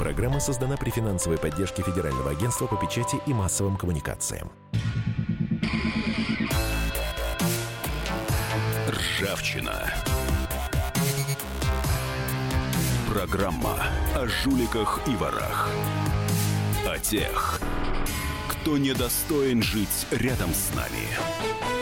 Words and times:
Программа 0.00 0.40
создана 0.40 0.78
при 0.78 0.88
финансовой 0.88 1.36
поддержке 1.36 1.82
Федерального 1.82 2.30
агентства 2.30 2.66
по 2.66 2.74
печати 2.74 3.16
и 3.26 3.34
массовым 3.34 3.76
коммуникациям. 3.76 4.50
Ржавчина. 8.88 9.92
Программа 13.12 13.76
о 14.16 14.26
жуликах 14.26 15.00
и 15.06 15.14
ворах. 15.16 15.68
О 16.88 16.98
тех, 16.98 17.60
кто 18.48 18.78
недостоин 18.78 19.62
жить 19.62 20.06
рядом 20.10 20.54
с 20.54 20.74
нами. 20.74 21.79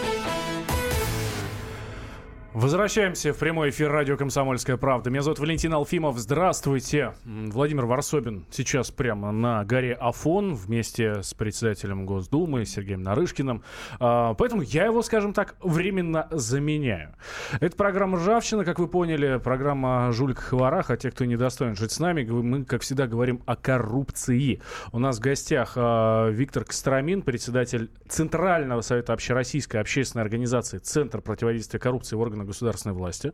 Возвращаемся 2.58 3.32
в 3.32 3.38
прямой 3.38 3.70
эфир 3.70 3.88
радио 3.88 4.16
«Комсомольская 4.16 4.76
правда». 4.76 5.10
Меня 5.10 5.22
зовут 5.22 5.38
Валентин 5.38 5.72
Алфимов. 5.74 6.18
Здравствуйте. 6.18 7.14
Владимир 7.24 7.86
Варсобин 7.86 8.46
сейчас 8.50 8.90
прямо 8.90 9.30
на 9.30 9.64
горе 9.64 9.94
Афон 9.94 10.56
вместе 10.56 11.22
с 11.22 11.34
председателем 11.34 12.04
Госдумы 12.04 12.64
Сергеем 12.64 13.04
Нарышкиным. 13.04 13.62
А, 14.00 14.34
поэтому 14.34 14.62
я 14.62 14.86
его, 14.86 15.02
скажем 15.02 15.34
так, 15.34 15.54
временно 15.62 16.26
заменяю. 16.32 17.14
Это 17.60 17.76
программа 17.76 18.18
«Ржавчина», 18.18 18.64
как 18.64 18.80
вы 18.80 18.88
поняли, 18.88 19.38
программа 19.38 20.12
и 20.12 20.54
ворах, 20.56 20.90
а 20.90 20.96
те, 20.96 21.12
кто 21.12 21.26
недостоин 21.26 21.76
жить 21.76 21.92
с 21.92 22.00
нами. 22.00 22.24
Мы, 22.24 22.64
как 22.64 22.82
всегда, 22.82 23.06
говорим 23.06 23.40
о 23.46 23.54
коррупции. 23.54 24.60
У 24.90 24.98
нас 24.98 25.18
в 25.18 25.20
гостях 25.20 25.74
а, 25.76 26.28
Виктор 26.30 26.64
Костромин, 26.64 27.22
председатель 27.22 27.88
Центрального 28.08 28.80
совета 28.80 29.12
общероссийской 29.12 29.80
общественной 29.80 30.24
организации 30.24 30.78
«Центр 30.78 31.20
противодействия 31.20 31.78
коррупции 31.78 32.16
в 32.16 32.20
органах 32.20 32.47
государственной 32.48 32.94
власти. 32.94 33.32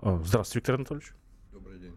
А, 0.00 0.20
здравствуйте, 0.24 0.58
Виктор 0.58 0.74
Анатольевич. 0.76 1.12
Добрый 1.52 1.78
день. 1.78 1.96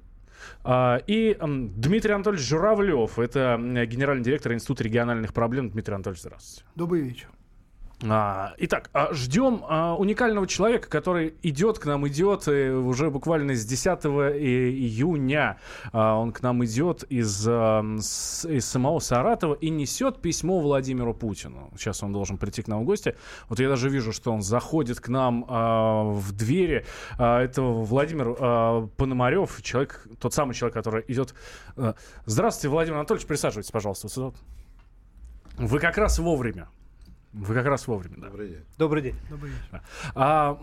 А, 0.63 1.01
и 1.07 1.37
Дмитрий 1.39 2.13
Анатольевич 2.13 2.45
Журавлев, 2.47 3.19
это 3.19 3.57
генеральный 3.59 4.23
директор 4.23 4.53
Института 4.53 4.83
региональных 4.83 5.33
проблем. 5.33 5.69
Дмитрий 5.69 5.95
Анатольевич, 5.95 6.21
здравствуйте. 6.21 6.69
Добрый 6.75 7.01
вечер. 7.01 7.29
А, 8.07 8.53
итак, 8.57 8.89
а, 8.93 9.13
ждем 9.13 9.61
а, 9.67 9.95
уникального 9.95 10.47
человека, 10.47 10.87
который 10.87 11.33
идет 11.43 11.79
к 11.79 11.85
нам, 11.85 12.07
идет 12.07 12.47
и 12.47 12.69
уже 12.69 13.09
буквально 13.09 13.55
с 13.55 13.65
10 13.65 14.05
июня. 14.39 15.57
А, 15.91 16.15
он 16.15 16.31
к 16.31 16.41
нам 16.41 16.63
идет 16.63 17.03
из, 17.03 17.45
из 17.45 18.65
самого 18.65 18.99
Саратова 18.99 19.53
и 19.55 19.69
несет 19.69 20.21
письмо 20.21 20.61
Владимиру 20.61 21.13
Путину. 21.13 21.71
Сейчас 21.77 22.01
он 22.01 22.13
должен 22.13 22.37
прийти 22.37 22.61
к 22.61 22.67
нам 22.69 22.83
в 22.83 22.85
гости. 22.85 23.15
Вот 23.49 23.59
я 23.59 23.67
даже 23.67 23.89
вижу, 23.89 24.13
что 24.13 24.31
он 24.31 24.41
заходит 24.41 25.01
к 25.01 25.09
нам 25.09 25.43
в 25.43 26.31
двери. 26.31 26.85
Это 27.17 27.61
Владимир 27.61 28.87
Пономарев, 28.95 29.61
человек, 29.61 30.07
тот 30.19 30.33
самый 30.33 30.53
человек, 30.53 30.73
который 30.73 31.03
идет. 31.09 31.33
А, 31.75 31.95
здравствуйте, 32.25 32.69
Владимир 32.69 32.97
Анатольевич, 32.99 33.27
присаживайтесь, 33.27 33.71
пожалуйста. 33.71 34.31
Вы 35.57 35.79
как 35.79 35.97
раз 35.97 36.19
вовремя. 36.19 36.69
Вы 37.33 37.53
как 37.53 37.65
раз 37.65 37.87
вовремя. 37.87 38.15
Да. 38.17 38.27
Добрый 38.27 38.49
день. 38.49 38.63
Добрый 38.77 39.01
день. 39.03 39.15
Добрый 39.29 39.51
вечер. 39.51 39.81
А, 40.15 40.57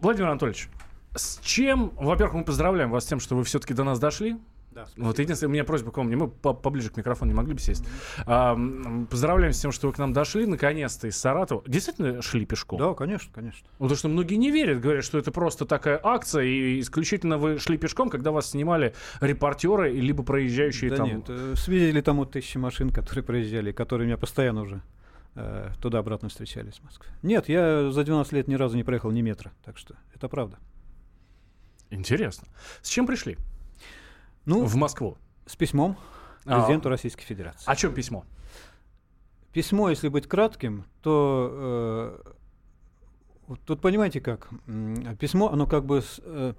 Владимир 0.00 0.28
Анатольевич, 0.28 0.68
с 1.14 1.38
чем, 1.40 1.92
во-первых, 1.96 2.34
мы 2.36 2.44
поздравляем 2.44 2.90
вас 2.90 3.04
с 3.04 3.06
тем, 3.06 3.20
что 3.20 3.36
вы 3.36 3.44
все-таки 3.44 3.74
до 3.74 3.84
нас 3.84 3.98
дошли. 3.98 4.38
Да, 4.70 4.86
вот 4.96 5.18
единственная 5.18 5.48
у 5.48 5.52
меня 5.52 5.64
просьба 5.64 5.90
к 5.90 5.96
вам, 5.96 6.08
мы 6.08 6.28
поближе 6.28 6.90
к 6.90 6.96
микрофону 6.96 7.32
не 7.32 7.36
могли 7.36 7.54
бы 7.54 7.60
сесть. 7.60 7.84
А, 8.26 8.56
поздравляем 9.10 9.52
с 9.52 9.60
тем, 9.60 9.72
что 9.72 9.88
вы 9.88 9.92
к 9.92 9.98
нам 9.98 10.12
дошли, 10.12 10.46
наконец-то, 10.46 11.08
из 11.08 11.18
Саратова. 11.18 11.64
Действительно 11.66 12.22
шли 12.22 12.46
пешком? 12.46 12.78
Да, 12.78 12.94
конечно, 12.94 13.30
конечно. 13.34 13.66
Потому 13.78 13.96
что 13.96 14.08
многие 14.08 14.36
не 14.36 14.50
верят, 14.50 14.80
говорят, 14.80 15.04
что 15.04 15.18
это 15.18 15.32
просто 15.32 15.64
такая 15.64 16.00
акция, 16.02 16.44
и 16.44 16.80
исключительно 16.80 17.38
вы 17.38 17.58
шли 17.58 17.76
пешком, 17.76 18.08
когда 18.08 18.30
вас 18.30 18.50
снимали 18.50 18.94
репортеры, 19.20 19.90
либо 19.90 20.22
проезжающие 20.22 20.90
да 20.90 20.96
там... 20.96 21.08
нет, 21.08 21.24
э, 21.28 21.54
свидели 21.56 22.00
тому 22.00 22.24
тысячи 22.24 22.56
машин, 22.56 22.90
которые 22.90 23.24
проезжали, 23.24 23.72
которые 23.72 24.06
меня 24.06 24.16
постоянно 24.16 24.62
уже 24.62 24.82
э, 25.38 25.70
туда-обратно 25.80 26.28
встречались 26.28 26.74
в 26.74 26.84
Москве. 26.84 27.10
Нет, 27.22 27.48
я 27.48 27.90
за 27.90 28.04
12 28.04 28.32
лет 28.32 28.48
ни 28.48 28.54
разу 28.54 28.76
не 28.76 28.84
проехал 28.84 29.10
ни 29.10 29.20
метра, 29.22 29.52
так 29.64 29.78
что 29.78 29.96
это 30.14 30.28
правда. 30.28 30.58
Интересно. 31.90 32.48
С 32.82 32.88
чем 32.88 33.06
пришли? 33.06 33.38
Ну, 34.44 34.64
в 34.64 34.74
Москву. 34.76 35.16
С 35.46 35.56
письмом 35.56 35.96
президенту 36.44 36.88
а, 36.88 36.90
Российской 36.90 37.24
Федерации. 37.24 37.64
О 37.70 37.76
чем 37.76 37.94
письмо? 37.94 38.24
Письмо, 39.52 39.90
если 39.90 40.08
быть 40.08 40.26
кратким, 40.26 40.84
то 41.02 42.20
э, 42.24 42.32
тут 43.64 43.80
понимаете 43.80 44.20
как? 44.20 44.48
Письмо, 45.18 45.50
оно 45.50 45.66
как 45.66 45.84
бы... 45.84 46.02
Э, 46.22 46.54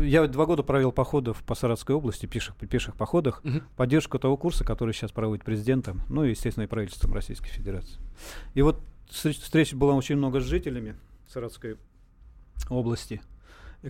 я 0.00 0.26
два 0.26 0.46
года 0.46 0.62
провел 0.62 0.92
походов 0.92 1.42
по 1.44 1.54
Саратской 1.54 1.94
области, 1.94 2.26
пеших, 2.26 2.56
пеших 2.56 2.96
походах, 2.96 3.40
угу. 3.44 3.60
поддержку 3.76 4.18
того 4.18 4.36
курса, 4.36 4.64
который 4.64 4.94
сейчас 4.94 5.12
проводит 5.12 5.44
президентом, 5.44 6.02
ну 6.08 6.24
и, 6.24 6.30
естественно, 6.30 6.64
и 6.64 6.66
правительством 6.66 7.12
Российской 7.12 7.50
Федерации. 7.50 8.00
И 8.54 8.62
вот 8.62 8.82
встреча 9.08 9.76
была 9.76 9.94
очень 9.94 10.16
много 10.16 10.40
с 10.40 10.44
жителями 10.44 10.96
Саратской 11.28 11.76
области 12.68 13.20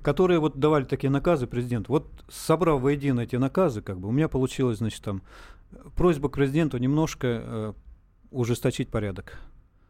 которые 0.03 0.39
вот 0.39 0.59
давали 0.59 0.85
такие 0.85 1.11
наказы 1.11 1.47
президенту. 1.47 1.93
Вот 1.93 2.25
собрав 2.29 2.81
воедино 2.81 3.21
эти 3.21 3.37
наказы, 3.37 3.83
как 3.83 3.99
бы 3.99 4.09
у 4.09 4.13
меня 4.13 4.29
получилось, 4.29 4.79
значит, 4.79 5.03
там 5.03 5.23
просьба 5.97 6.29
к 6.29 6.35
президенту 6.35 6.79
немножко 6.79 7.27
э, 7.27 7.73
ужесточить 8.31 8.89
порядок 8.89 9.41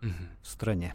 угу. 0.02 0.12
в 0.42 0.48
стране. 0.48 0.94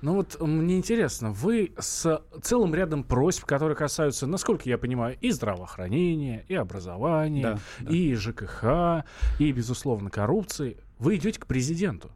Ну 0.00 0.16
вот 0.16 0.40
мне 0.40 0.76
интересно, 0.76 1.30
вы 1.30 1.72
с 1.78 2.22
целым 2.42 2.74
рядом 2.74 3.04
просьб, 3.04 3.44
которые 3.44 3.76
касаются, 3.76 4.26
насколько 4.26 4.68
я 4.68 4.78
понимаю, 4.78 5.16
и 5.20 5.30
здравоохранения, 5.30 6.44
и 6.48 6.54
образования, 6.54 7.42
да, 7.42 7.58
да. 7.80 7.90
и 7.90 8.14
ЖКХ, 8.14 9.04
и, 9.38 9.52
безусловно, 9.52 10.10
коррупции, 10.10 10.78
вы 10.98 11.16
идете 11.16 11.40
к 11.40 11.46
президенту. 11.46 12.10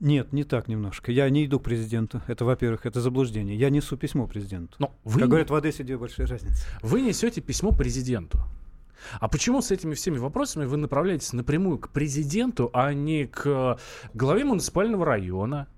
Нет, 0.00 0.32
не 0.32 0.42
так 0.42 0.66
немножко. 0.66 1.12
Я 1.12 1.30
не 1.30 1.46
иду 1.46 1.60
к 1.60 1.62
президенту. 1.62 2.22
Это, 2.26 2.44
во-первых, 2.44 2.86
это 2.86 3.00
заблуждение. 3.00 3.56
Я 3.56 3.70
несу 3.70 3.96
письмо 3.96 4.26
президенту. 4.26 4.74
Но 4.80 4.92
вы 5.04 5.20
как 5.20 5.22
не... 5.22 5.28
говорят, 5.28 5.50
в 5.50 5.54
Одессе 5.54 5.84
две 5.84 5.96
большие 5.96 6.26
разницы. 6.26 6.66
Вы 6.82 7.02
несете 7.02 7.40
письмо 7.40 7.70
президенту. 7.70 8.40
А 9.20 9.28
почему 9.28 9.62
с 9.62 9.70
этими 9.70 9.94
всеми 9.94 10.18
вопросами 10.18 10.64
вы 10.64 10.76
направляетесь 10.76 11.32
напрямую 11.32 11.78
к 11.78 11.90
президенту, 11.90 12.70
а 12.72 12.92
не 12.92 13.26
к 13.26 13.78
главе 14.14 14.44
муниципального 14.44 15.04
района, 15.04 15.68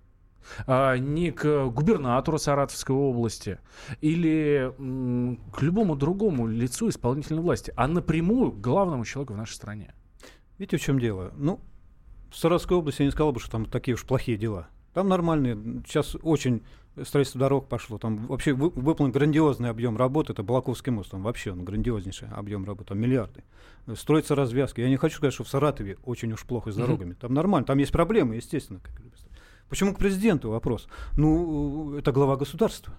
а 0.67 0.97
не 0.97 1.31
к 1.31 1.67
губернатору 1.67 2.39
Саратовской 2.39 2.95
области 2.95 3.59
или 4.01 4.73
к 5.53 5.63
любому 5.63 5.97
другому 5.97 6.47
лицу 6.47 6.89
исполнительной 6.89 7.43
власти, 7.43 7.73
а 7.77 7.89
напрямую 7.89 8.53
к 8.53 8.61
главному 8.61 9.05
человеку 9.05 9.35
в 9.35 9.37
нашей 9.37 9.55
стране? 9.55 9.95
Видите, 10.59 10.77
в 10.77 10.83
чем 10.83 10.99
дело? 11.01 11.33
Ну, 11.37 11.61
в 12.31 12.37
Саратовской 12.37 12.77
области 12.77 13.03
я 13.03 13.07
не 13.07 13.13
сказал 13.13 13.33
бы, 13.33 13.41
что 13.41 13.51
там 13.51 13.67
такие 13.67 13.95
уж 13.95 14.05
плохие 14.05 14.37
дела. 14.37 14.69
Там 14.93 15.09
нормальные. 15.09 15.83
Сейчас 15.87 16.17
очень 16.23 16.63
строительство 17.03 17.41
дорог 17.41 17.69
пошло. 17.69 17.99
Там 17.99 18.27
вообще 18.27 18.53
выполнен 18.53 19.13
грандиозный 19.13 19.69
объем 19.69 19.97
работы. 19.97 20.33
Это 20.33 20.45
Балаковский 20.45 20.93
мост. 20.93 21.11
Там 21.11 21.23
вообще 21.25 21.51
он 21.51 21.65
грандиознейший 21.65 22.29
объем 22.29 22.65
работы. 22.65 22.91
Там 22.91 23.01
миллиарды. 23.01 23.43
Строятся 23.97 24.37
развязки. 24.37 24.81
Я 24.81 24.89
не 24.89 24.97
хочу 24.97 25.17
сказать, 25.17 25.35
что 25.35 25.43
в 25.43 25.49
Саратове 25.49 25.99
очень 26.05 26.33
уж 26.33 26.45
плохо 26.45 26.71
с 26.71 26.77
дорогами. 26.77 27.13
Mm-hmm. 27.13 27.21
Там 27.21 27.35
нормально. 27.35 27.67
Там 27.67 27.79
есть 27.79 27.91
проблемы, 27.91 28.37
естественно. 28.37 28.79
Как 28.79 28.95
Почему 29.75 29.93
к 29.93 29.99
президенту 29.99 30.51
вопрос? 30.51 30.87
Ну, 31.17 31.97
это 31.97 32.13
глава 32.13 32.37
государства. 32.37 32.95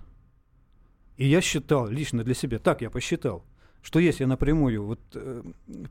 И 1.16 1.26
я 1.26 1.40
считал 1.40 1.88
лично 1.88 2.22
для 2.22 2.34
себя, 2.34 2.60
так 2.60 2.82
я 2.82 2.90
посчитал, 2.90 3.46
что 3.82 4.00
если 4.00 4.24
я 4.24 4.28
напрямую, 4.28 4.86
вот, 4.86 5.00
э, 5.14 5.42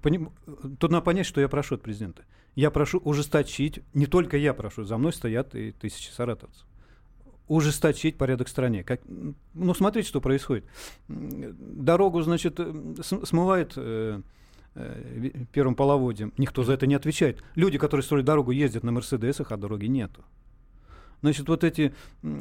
поним, 0.02 0.30
тут 0.78 0.90
надо 0.90 1.00
понять, 1.00 1.24
что 1.24 1.40
я 1.40 1.48
прошу 1.48 1.76
от 1.76 1.80
президента. 1.80 2.26
Я 2.54 2.70
прошу 2.70 2.98
ужесточить, 2.98 3.80
не 3.94 4.04
только 4.04 4.36
я 4.36 4.52
прошу, 4.52 4.84
за 4.84 4.98
мной 4.98 5.14
стоят 5.14 5.54
и 5.54 5.72
тысячи 5.72 6.10
саратовцев. 6.10 6.66
Ужесточить 7.48 8.18
порядок 8.18 8.48
в 8.48 8.50
стране. 8.50 8.84
Как, 8.84 9.00
ну, 9.54 9.72
смотрите, 9.72 10.06
что 10.06 10.20
происходит. 10.20 10.66
Дорогу, 11.08 12.20
значит, 12.20 12.56
э, 12.58 12.94
смывает 13.02 13.72
э, 13.76 14.20
э, 14.74 15.30
первым 15.50 15.76
половодьем. 15.76 16.34
Никто 16.36 16.62
за 16.62 16.74
это 16.74 16.86
не 16.86 16.94
отвечает. 16.94 17.42
Люди, 17.54 17.78
которые 17.78 18.04
строят 18.04 18.26
дорогу, 18.26 18.50
ездят 18.50 18.82
на 18.84 18.92
Мерседесах, 18.92 19.50
а 19.50 19.56
дороги 19.56 19.86
нету. 19.86 20.22
Значит, 21.24 21.48
вот 21.48 21.64
эти 21.64 21.94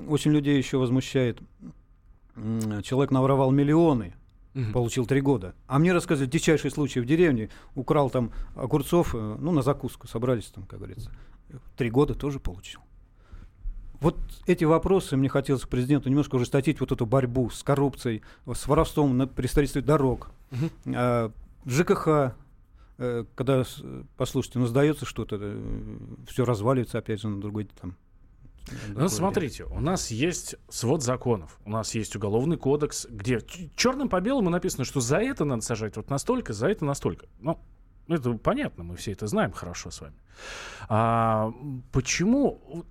очень 0.10 0.32
людей 0.32 0.58
еще 0.58 0.78
возмущает. 0.78 1.40
Человек 2.36 3.12
наворовал 3.12 3.50
миллионы, 3.52 4.14
Угу. 4.56 4.72
Получил 4.72 5.08
три 5.08 5.20
года. 5.20 5.56
А 5.66 5.80
мне 5.80 5.94
рассказывали 5.94 6.30
дичайший 6.30 6.70
случай 6.70 7.00
в 7.00 7.08
деревне. 7.08 7.50
Украл 7.74 8.12
там 8.12 8.32
огурцов, 8.56 9.16
э, 9.16 9.38
ну, 9.40 9.52
на 9.52 9.64
закуску 9.64 10.08
собрались 10.08 10.46
там, 10.46 10.66
как 10.66 10.78
говорится. 10.78 11.10
Три 11.76 11.90
года 11.90 12.14
тоже 12.14 12.40
получил. 12.40 12.80
Вот 14.00 14.16
эти 14.46 14.64
вопросы 14.64 15.18
мне 15.18 15.28
хотелось 15.28 15.64
президенту 15.64 16.10
немножко 16.10 16.36
ужесточить 16.36 16.80
вот 16.82 16.92
эту 16.92 17.08
борьбу 17.08 17.50
с 17.50 17.64
коррупцией, 17.64 18.22
с 18.46 18.68
воровством 18.68 19.18
на, 19.18 19.26
при 19.26 19.48
строительстве 19.48 19.82
дорог. 19.82 20.30
Угу. 20.52 20.94
А, 20.96 21.32
ЖКХ, 21.66 22.36
э, 23.00 23.26
когда, 23.34 23.64
послушайте, 24.18 24.60
ну, 24.60 24.68
сдается 24.68 25.08
что-то, 25.08 25.40
э, 25.42 25.98
все 26.28 26.46
разваливается 26.46 27.00
опять 27.00 27.22
же 27.22 27.28
на 27.28 27.42
другой 27.42 27.68
там 27.82 27.96
Ну, 28.88 29.08
смотрите, 29.10 29.66
у 29.66 29.80
нас 29.80 30.12
есть 30.12 30.56
свод 30.70 31.04
законов, 31.04 31.60
у 31.66 31.70
нас 31.70 31.96
есть 31.96 32.16
уголовный 32.16 32.58
кодекс, 32.58 33.06
где 33.10 33.42
черным 33.76 34.10
по 34.10 34.22
белому 34.22 34.50
написано, 34.50 34.86
что 34.86 35.00
за 35.00 35.18
это 35.18 35.46
надо 35.46 35.62
сажать 35.62 35.98
вот 35.98 36.10
настолько, 36.10 36.54
за 36.54 36.68
это 36.68 36.86
настолько. 36.86 37.28
Ну, 37.40 37.60
это 38.08 38.34
понятно, 38.34 38.84
мы 38.84 38.96
все 38.96 39.12
это 39.12 39.28
знаем 39.28 39.52
хорошо 39.52 39.92
с 39.92 40.02
вами. 40.02 40.16
А, 40.90 41.52
почему 41.92 42.86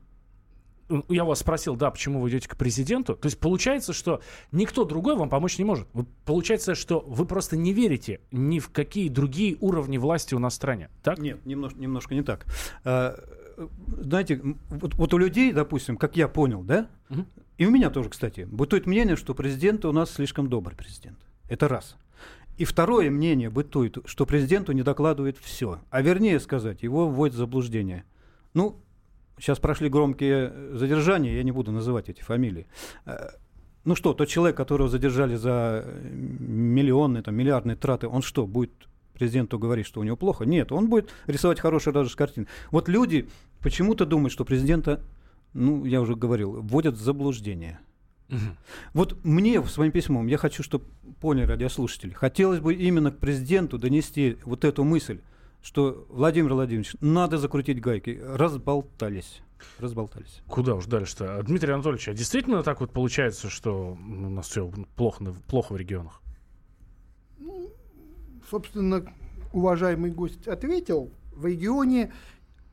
я 1.09 1.25
вас 1.25 1.39
спросил, 1.41 1.77
да, 1.77 1.91
почему 1.91 2.21
вы 2.21 2.29
идете 2.29 2.49
к 2.49 2.57
президенту. 2.57 3.15
То 3.15 3.27
есть 3.27 3.39
получается, 3.39 3.93
что 3.93 4.21
никто 4.51 4.85
другой 4.85 5.17
вам 5.17 5.31
помочь 5.31 5.59
не 5.59 5.65
может. 5.65 5.89
Получается, 6.25 6.75
что 6.75 7.01
вы 7.01 7.25
просто 7.25 7.57
не 7.57 7.73
верите 7.73 8.21
ни 8.31 8.59
в 8.59 8.71
какие 8.71 9.09
другие 9.09 9.57
уровни 9.61 9.99
власти 9.99 10.35
у 10.35 10.39
нас 10.39 10.53
в 10.53 10.57
стране. 10.57 10.91
Так? 11.03 11.19
Нет, 11.19 11.45
немножко, 11.47 11.79
немножко 11.79 12.15
не 12.15 12.23
так. 12.23 12.47
Знаете, 13.87 14.41
вот, 14.69 14.95
вот 14.95 15.15
у 15.15 15.19
людей, 15.19 15.53
допустим, 15.53 15.97
как 15.97 16.17
я 16.17 16.29
понял, 16.29 16.63
да, 16.63 16.89
угу. 17.11 17.25
и 17.59 17.67
у 17.67 17.71
меня 17.71 17.91
тоже, 17.91 18.11
кстати, 18.11 18.47
бытует 18.51 18.87
мнение, 18.87 19.17
что 19.17 19.35
президент 19.35 19.85
у 19.85 19.93
нас 19.93 20.13
слишком 20.13 20.49
добрый 20.49 20.77
президент. 20.77 21.19
Это 21.49 21.69
раз. 21.69 21.97
И 22.59 22.65
второе 22.65 23.11
мнение 23.11 23.51
бытует, 23.51 23.99
что 24.05 24.27
президенту 24.27 24.73
не 24.73 24.83
докладывает 24.83 25.39
все. 25.39 25.81
А 25.91 26.03
вернее 26.03 26.39
сказать, 26.39 26.83
его 26.83 27.09
вводят 27.09 27.35
в 27.35 27.39
заблуждение. 27.39 28.05
Ну, 28.55 28.83
Сейчас 29.39 29.59
прошли 29.59 29.89
громкие 29.89 30.53
задержания, 30.75 31.35
я 31.35 31.43
не 31.43 31.51
буду 31.51 31.73
называть 31.73 32.09
эти 32.09 32.23
фамилии. 32.23 32.69
Э, 33.07 33.31
ну 33.85 33.97
что, 33.97 34.15
тот 34.15 34.29
человек, 34.29 34.57
которого 34.57 34.89
задержали 34.89 35.35
за 35.35 35.85
миллионные, 36.05 37.25
там, 37.25 37.35
миллиардные 37.35 37.77
траты, 37.77 38.07
он 38.07 38.23
что, 38.23 38.47
будет 38.47 38.71
президенту 39.15 39.59
говорить, 39.59 39.87
что 39.87 40.01
у 40.01 40.05
него 40.05 40.17
плохо? 40.17 40.45
Нет, 40.45 40.71
он 40.71 40.89
будет 40.89 41.11
рисовать 41.27 41.59
хорошие 41.59 41.93
даже 41.93 42.15
картины. 42.17 42.47
Вот 42.71 42.89
люди 42.89 43.29
почему-то 43.63 44.07
думают, 44.07 44.33
что 44.33 44.45
президента, 44.45 45.03
ну, 45.53 45.85
я 45.85 46.01
уже 46.01 46.17
говорил, 46.17 46.61
вводят 46.63 46.97
в 46.97 47.03
заблуждение. 47.03 47.81
Угу. 48.29 48.39
Вот 48.95 49.25
мне 49.25 49.61
в 49.61 49.69
своим 49.69 49.93
письмом, 49.93 50.27
я 50.27 50.39
хочу, 50.39 50.63
чтобы 50.63 50.87
поняли 51.21 51.47
радиослушатели, 51.47 52.13
хотелось 52.13 52.61
бы 52.61 52.75
именно 52.75 53.11
к 53.11 53.19
президенту 53.19 53.79
донести 53.79 54.39
вот 54.45 54.65
эту 54.65 54.85
мысль, 54.85 55.21
что 55.63 56.07
Владимир 56.09 56.55
Владимирович, 56.55 56.97
надо 57.01 57.39
закрутить 57.39 57.81
гайки. 57.81 58.21
Разболтались. 58.25 59.43
Разболтались. 59.79 60.43
Куда 60.49 60.75
уж 60.75 60.87
дальше-то? 60.87 61.39
А, 61.39 61.43
Дмитрий 61.43 61.73
Анатольевич, 61.73 62.09
а 62.09 62.15
действительно 62.15 62.63
так 62.65 62.81
вот 62.81 62.91
получается, 62.93 63.49
что 63.49 63.93
у 63.93 64.29
нас 64.29 64.49
все 64.49 64.69
плохо, 64.97 65.25
плохо 65.47 65.73
в 65.73 65.77
регионах? 65.77 66.21
Ну, 67.39 67.71
собственно, 68.51 69.05
уважаемый 69.53 70.11
гость 70.11 70.49
ответил. 70.49 71.13
В 71.33 71.47
регионе 71.47 72.13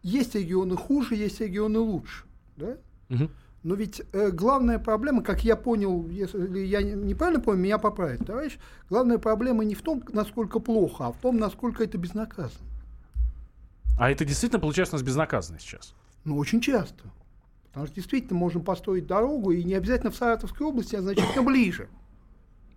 есть 0.02 0.36
регионы 0.36 0.76
хуже, 0.76 1.16
есть 1.16 1.40
регионы 1.42 1.80
лучше. 1.80 2.26
Да? 2.58 2.78
Угу. 3.10 3.30
Но 3.64 3.76
ведь 3.76 4.02
э, 4.14 4.32
главная 4.32 4.80
проблема, 4.80 5.22
как 5.22 5.44
я 5.44 5.58
понял, 5.58 6.08
если 6.08 6.60
я 6.60 6.82
неправильно 6.82 7.42
понял, 7.42 7.60
меня 7.60 7.78
поправит, 7.78 8.26
товарищ, 8.26 8.58
главная 8.90 9.18
проблема 9.18 9.66
не 9.66 9.76
в 9.76 9.82
том, 9.82 10.02
насколько 10.14 10.60
плохо, 10.60 11.08
а 11.08 11.12
в 11.12 11.18
том, 11.18 11.38
насколько 11.38 11.84
это 11.84 11.98
безнаказанно. 11.98 12.66
А 14.00 14.10
это 14.10 14.24
действительно 14.24 14.62
получается 14.62 14.96
у 14.96 14.98
нас 14.98 15.06
безнаказанно 15.06 15.60
сейчас? 15.60 15.94
Ну, 16.24 16.38
очень 16.38 16.62
часто. 16.62 17.04
Потому 17.68 17.88
что 17.88 17.96
действительно 17.96 18.40
можем 18.40 18.64
построить 18.64 19.06
дорогу, 19.08 19.52
и 19.52 19.64
не 19.64 19.74
обязательно 19.74 20.12
в 20.12 20.16
Саратовской 20.16 20.66
области, 20.66 20.96
а 20.96 21.02
значительно 21.02 21.44
ближе 21.44 21.90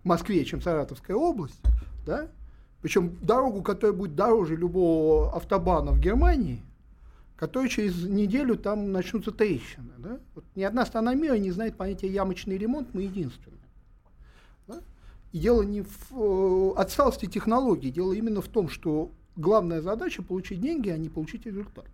к 0.02 0.04
Москве, 0.04 0.44
чем 0.44 0.60
Саратовская 0.60 1.16
область. 1.16 1.60
Да? 2.04 2.28
Причем 2.82 3.16
дорогу, 3.22 3.62
которая 3.62 3.96
будет 3.96 4.16
дороже 4.16 4.56
любого 4.56 5.34
автобана 5.34 5.92
в 5.92 6.00
Германии, 6.00 6.60
которая 7.42 7.68
через 7.68 8.04
неделю 8.04 8.56
там 8.56 8.92
начнутся 8.92 9.32
трещины. 9.32 9.90
Да? 9.98 10.20
Вот 10.36 10.44
ни 10.54 10.62
одна 10.62 10.86
страна 10.86 11.12
мира 11.14 11.34
не 11.34 11.50
знает 11.50 11.76
понятия 11.76 12.06
ямочный 12.06 12.56
ремонт, 12.56 12.94
мы 12.94 13.02
единственные. 13.02 13.58
Да? 14.68 14.80
И 15.32 15.40
дело 15.40 15.62
не 15.62 15.82
в 15.82 16.12
э, 16.12 16.72
отсталости 16.76 17.26
технологий, 17.26 17.90
дело 17.90 18.12
именно 18.12 18.42
в 18.42 18.46
том, 18.46 18.68
что 18.68 19.10
главная 19.34 19.80
задача 19.80 20.22
получить 20.22 20.60
деньги, 20.60 20.88
а 20.88 20.96
не 20.96 21.08
получить 21.08 21.44
результат. 21.44 21.86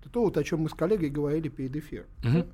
Это 0.00 0.10
то, 0.10 0.22
вот, 0.22 0.36
о 0.36 0.44
чем 0.44 0.60
мы 0.60 0.68
с 0.68 0.74
коллегой 0.74 1.10
говорили 1.10 1.48
перед 1.48 1.74
эфиром. 1.74 2.06
Угу. 2.20 2.46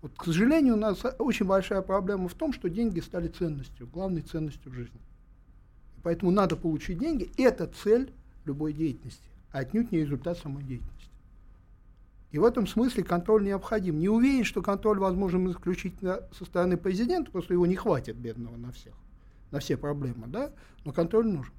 Вот, 0.00 0.12
к 0.16 0.24
сожалению, 0.24 0.72
у 0.72 0.78
нас 0.78 1.02
очень 1.18 1.44
большая 1.44 1.82
проблема 1.82 2.28
в 2.28 2.34
том, 2.34 2.54
что 2.54 2.70
деньги 2.70 3.00
стали 3.00 3.28
ценностью, 3.28 3.86
главной 3.88 4.22
ценностью 4.22 4.72
в 4.72 4.74
жизни. 4.74 5.02
Поэтому 6.02 6.30
надо 6.30 6.56
получить 6.56 6.98
деньги. 6.98 7.30
Это 7.36 7.66
цель 7.66 8.10
любой 8.46 8.72
деятельности, 8.72 9.28
а 9.50 9.58
отнюдь 9.58 9.92
не 9.92 9.98
результат 9.98 10.38
самой 10.38 10.64
деятельности. 10.64 11.01
И 12.32 12.38
в 12.38 12.44
этом 12.44 12.66
смысле 12.66 13.04
контроль 13.04 13.44
необходим. 13.44 14.00
Не 14.00 14.08
уверен, 14.08 14.44
что 14.44 14.62
контроль 14.62 14.98
возможен 14.98 15.50
исключительно 15.50 16.22
со 16.36 16.46
стороны 16.46 16.78
президента, 16.78 17.30
что 17.42 17.52
его 17.52 17.66
не 17.66 17.76
хватит 17.76 18.16
бедного 18.16 18.56
на 18.56 18.72
всех, 18.72 18.94
на 19.50 19.60
все 19.60 19.76
проблемы, 19.76 20.26
да? 20.28 20.50
Но 20.84 20.92
контроль 20.92 21.26
нужен. 21.26 21.52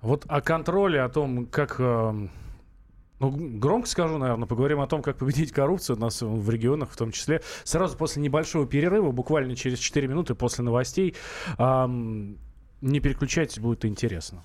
Вот 0.00 0.24
о 0.28 0.40
контроле, 0.40 1.02
о 1.02 1.10
том, 1.10 1.46
как... 1.46 1.76
Э, 1.78 2.28
ну, 3.18 3.30
громко 3.58 3.86
скажу, 3.86 4.16
наверное, 4.16 4.46
поговорим 4.46 4.80
о 4.80 4.86
том, 4.86 5.02
как 5.02 5.18
победить 5.18 5.52
коррупцию 5.52 5.96
у 5.96 6.00
нас 6.00 6.22
в 6.22 6.48
регионах 6.48 6.90
в 6.90 6.96
том 6.96 7.12
числе. 7.12 7.42
Сразу 7.64 7.98
после 7.98 8.22
небольшого 8.22 8.66
перерыва, 8.66 9.10
буквально 9.10 9.56
через 9.56 9.78
4 9.78 10.08
минуты 10.08 10.34
после 10.34 10.64
новостей. 10.64 11.14
Эм, 11.58 12.38
не 12.80 13.00
переключайтесь, 13.00 13.58
будет 13.58 13.84
интересно. 13.84 14.42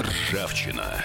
Ржавчина. 0.00 1.04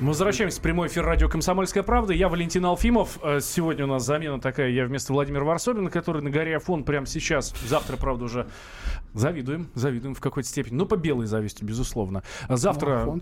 Мы 0.00 0.08
возвращаемся 0.08 0.60
в 0.60 0.62
прямой 0.62 0.88
эфир 0.88 1.04
радио 1.04 1.28
«Комсомольская 1.28 1.82
правда». 1.82 2.14
Я 2.14 2.30
Валентин 2.30 2.64
Алфимов. 2.64 3.18
Э, 3.22 3.38
сегодня 3.42 3.84
у 3.84 3.86
нас 3.86 4.02
замена 4.02 4.40
такая. 4.40 4.70
Я 4.70 4.86
вместо 4.86 5.12
Владимира 5.12 5.44
Варсобина, 5.44 5.90
который 5.90 6.22
на 6.22 6.30
горе 6.30 6.56
Афон 6.56 6.84
прямо 6.84 7.04
сейчас. 7.04 7.54
Завтра, 7.68 7.98
правда, 7.98 8.24
уже 8.24 8.48
завидуем. 9.12 9.68
Завидуем 9.74 10.14
в 10.14 10.20
какой-то 10.20 10.48
степени. 10.48 10.76
Ну, 10.76 10.86
по 10.86 10.96
белой 10.96 11.26
зависти, 11.26 11.64
безусловно. 11.64 12.22
Завтра... 12.48 13.04
Ну, 13.04 13.20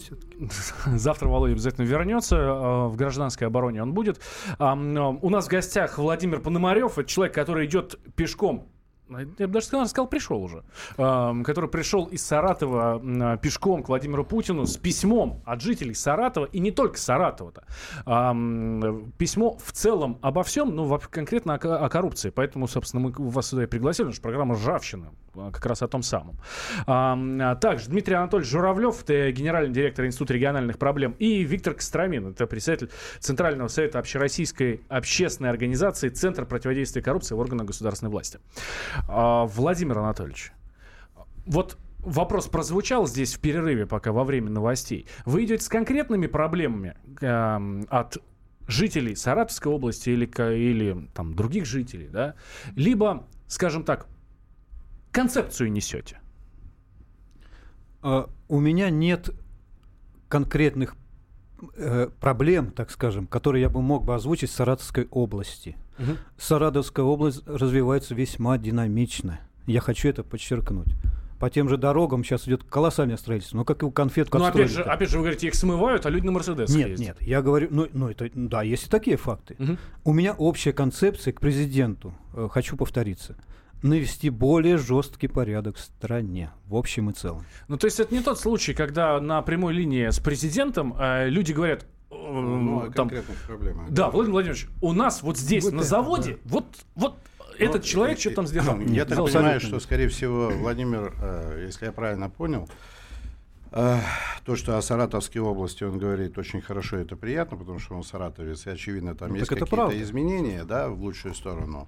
завтра 0.97 1.27
Володя 1.27 1.55
обязательно 1.55 1.85
вернется. 1.85 2.37
Э, 2.37 2.87
в 2.87 2.95
гражданской 2.95 3.49
обороне 3.49 3.82
он 3.82 3.93
будет. 3.93 4.20
У 4.61 5.31
нас 5.31 5.47
в 5.47 5.49
гостях 5.49 5.99
Владимир 5.99 6.39
Пономарев. 6.39 6.97
Это 6.97 7.08
человек, 7.08 7.35
который 7.35 7.67
идет 7.67 7.99
пешком 8.15 8.69
я 9.10 9.46
бы 9.46 9.55
даже 9.55 9.67
сказал, 9.67 9.86
сказал 9.86 10.06
пришел 10.08 10.43
уже, 10.43 10.65
э, 10.96 11.43
который 11.44 11.70
пришел 11.70 12.06
из 12.06 12.24
Саратова 12.24 13.00
э, 13.03 13.38
пешком 13.38 13.82
к 13.82 13.88
Владимиру 13.88 14.24
Путину 14.24 14.67
с 14.67 14.77
письмом 14.77 15.43
от 15.44 15.60
жителей 15.60 15.94
Саратова, 15.94 16.46
и 16.46 16.60
не 16.60 16.70
только 16.70 16.98
Саратова-то. 16.98 17.65
Э, 18.06 19.10
письмо 19.19 19.56
в 19.58 19.72
целом 19.72 20.19
обо 20.22 20.43
всем, 20.43 20.74
ну, 20.74 21.00
конкретно 21.10 21.55
о, 21.55 21.84
о 21.86 21.88
коррупции. 21.88 22.31
Поэтому, 22.31 22.69
собственно, 22.69 23.03
мы 23.03 23.12
вас 23.17 23.48
сюда 23.48 23.65
и 23.65 23.67
пригласили, 23.67 24.10
что 24.10 24.22
программа 24.22 24.55
«Ржавчина» 24.55 25.10
как 25.53 25.65
раз 25.67 25.82
о 25.82 25.88
том 25.88 26.03
самом. 26.03 26.36
Э, 26.86 27.56
также 27.60 27.88
Дмитрий 27.88 28.15
Анатольевич 28.15 28.50
Журавлев, 28.50 29.03
это 29.03 29.31
генеральный 29.32 29.72
директор 29.72 30.05
Института 30.06 30.34
региональных 30.34 30.79
проблем, 30.79 31.15
и 31.19 31.43
Виктор 31.44 31.74
Костромин, 31.74 32.29
это 32.29 32.46
председатель 32.46 32.91
Центрального 33.20 33.69
совета 33.69 33.98
общероссийской 33.98 34.82
общественной 34.88 35.50
организации 35.50 36.08
Центр 36.08 36.44
противодействия 36.44 37.03
коррупции 37.03 37.34
в 37.34 37.38
органах 37.38 37.69
государственной 37.69 38.10
власти. 38.10 38.38
А, 39.06 39.44
Владимир 39.46 39.98
Анатольевич, 39.98 40.52
вот 41.46 41.78
вопрос 41.98 42.48
прозвучал 42.48 43.06
здесь 43.06 43.34
в 43.34 43.40
перерыве, 43.40 43.86
пока 43.86 44.12
во 44.12 44.24
время 44.24 44.50
новостей. 44.50 45.06
Вы 45.24 45.44
идете 45.44 45.64
с 45.64 45.69
конкретными 45.69 46.26
проблемами 46.26 46.96
э, 47.20 47.84
от 47.88 48.19
жителей 48.67 49.17
Саратовской 49.17 49.72
области 49.72 50.10
или, 50.10 50.26
или 50.55 51.08
там, 51.14 51.34
других 51.34 51.67
жителей, 51.67 52.08
да? 52.08 52.34
Либо, 52.76 53.26
скажем 53.46 53.84
так, 53.84 54.06
концепцию 55.10 55.72
несете? 55.72 56.20
Uh, 58.00 58.31
у 58.46 58.60
меня 58.60 58.90
нет 58.90 59.31
конкретных 60.28 60.96
э, 61.76 62.08
проблем, 62.20 62.70
так 62.70 62.90
скажем, 62.90 63.26
которые 63.26 63.62
я 63.62 63.69
бы 63.69 63.82
мог 63.82 64.05
бы 64.05 64.14
озвучить 64.14 64.50
в 64.50 64.55
Саратовской 64.55 65.08
области. 65.10 65.76
Угу. 65.98 66.17
Саратовская 66.38 67.05
область 67.05 67.43
развивается 67.46 68.14
весьма 68.14 68.58
динамично. 68.58 69.40
Я 69.67 69.81
хочу 69.81 70.08
это 70.08 70.22
подчеркнуть. 70.22 70.88
по 71.38 71.50
тем 71.50 71.69
же 71.69 71.76
дорогам 71.76 72.24
сейчас 72.24 72.48
идет 72.48 72.64
колоссальное 72.64 73.17
строительство. 73.17 73.58
Ну, 73.58 73.64
как 73.64 73.82
и 73.82 73.86
у 73.86 73.90
конфетку 73.93 74.38
Но 74.38 74.46
опять 74.46 74.64
отстроили. 74.67 74.84
же, 74.86 74.90
опять 74.90 75.10
же, 75.10 75.19
вы 75.19 75.22
говорите, 75.24 75.46
их 75.46 75.55
смывают, 75.55 76.05
а 76.06 76.10
люди 76.10 76.26
на 76.26 76.32
Мерседес 76.32 76.69
Нет, 76.74 76.88
ездят. 76.88 77.06
нет, 77.20 77.28
я 77.28 77.43
говорю, 77.43 77.69
ну, 77.70 77.86
ну 77.93 78.08
это, 78.08 78.28
да, 78.34 78.62
есть 78.62 78.86
и 78.86 78.88
такие 78.88 79.17
факты. 79.17 79.55
Мгм. 79.58 79.78
У 80.05 80.12
меня 80.12 80.32
общая 80.32 80.72
концепция 80.72 81.32
к 81.32 81.40
президенту, 81.40 82.12
э, 82.34 82.48
хочу 82.50 82.76
повториться, 82.76 83.36
навести 83.82 84.31
более 84.31 84.78
жесткий 84.78 85.28
порядок 85.28 85.76
в 85.76 85.81
стране, 85.81 86.50
в 86.67 86.74
общем 86.74 87.10
и 87.10 87.12
целом. 87.12 87.44
Ну, 87.69 87.76
то 87.76 87.84
есть 87.84 88.00
это 88.00 88.12
не 88.12 88.20
тот 88.20 88.40
случай, 88.40 88.74
когда 88.74 89.20
на 89.20 89.40
прямой 89.43 89.74
линии 89.74 90.08
с 90.10 90.19
президентом 90.19 90.96
э, 90.98 91.28
люди 91.28 91.52
говорят, 91.52 91.86
Ну, 92.10 92.81
о 92.84 92.91
там, 92.91 93.10
проблемах. 93.46 93.91
да, 93.91 94.10
Владимир 94.10 94.32
Владимирович, 94.32 94.69
у 94.81 94.93
нас 94.93 95.22
вот 95.22 95.36
здесь, 95.36 95.65
Вот 95.65 95.74
на 95.74 95.81
это, 95.81 95.88
заводе, 95.88 96.38
вот, 96.44 96.65
вот 96.94 97.17
этот 97.58 97.82
Ну, 97.82 97.88
человек 97.88 98.19
что-то 98.19 98.36
там 98.36 98.44
э, 98.46 98.48
сделал. 98.48 98.81
Я 98.81 99.05
так 99.05 99.19
понимаю, 99.19 99.56
абсолютно. 99.56 99.60
что, 99.60 99.81
скорее 99.81 100.08
всего, 100.08 100.48
Владимир, 100.48 101.12
э, 101.20 101.65
если 101.67 101.86
я 101.86 101.93
правильно 101.93 102.31
понял, 102.31 102.69
то, 103.70 104.56
что 104.56 104.79
о 104.79 104.82
Саратовской 104.82 105.43
области 105.43 105.84
он 105.84 105.98
говорит 105.98 106.38
очень 106.38 106.62
хорошо, 106.62 106.96
это 106.96 107.17
приятно, 107.17 107.58
потому 107.58 107.79
что 107.79 107.94
он 107.96 108.03
саратовец, 108.03 108.67
и, 108.67 108.70
очевидно, 108.70 109.15
там 109.15 109.29
Ну, 109.29 109.36
есть 109.36 109.48
какие-то 109.48 110.03
изменения, 110.03 110.65
да, 110.65 110.88
в 110.88 111.03
лучшую 111.03 111.34
сторону. 111.34 111.86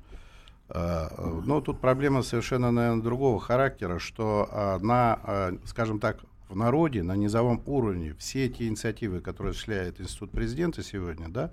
Но 0.68 1.62
тут 1.64 1.80
проблема 1.80 2.22
совершенно, 2.22 2.70
наверное, 2.70 3.02
другого 3.02 3.40
характера, 3.40 3.98
что 3.98 4.78
на, 4.82 5.52
скажем 5.64 6.00
так, 6.00 6.18
в 6.50 6.56
народе, 6.56 7.02
на 7.02 7.16
низовом 7.16 7.62
уровне 7.66 8.14
все 8.18 8.46
эти 8.46 8.64
инициативы, 8.64 9.20
которые 9.20 9.52
осуществляет 9.52 10.00
Институт 10.00 10.32
президента 10.32 10.82
сегодня, 10.82 11.28
да, 11.28 11.52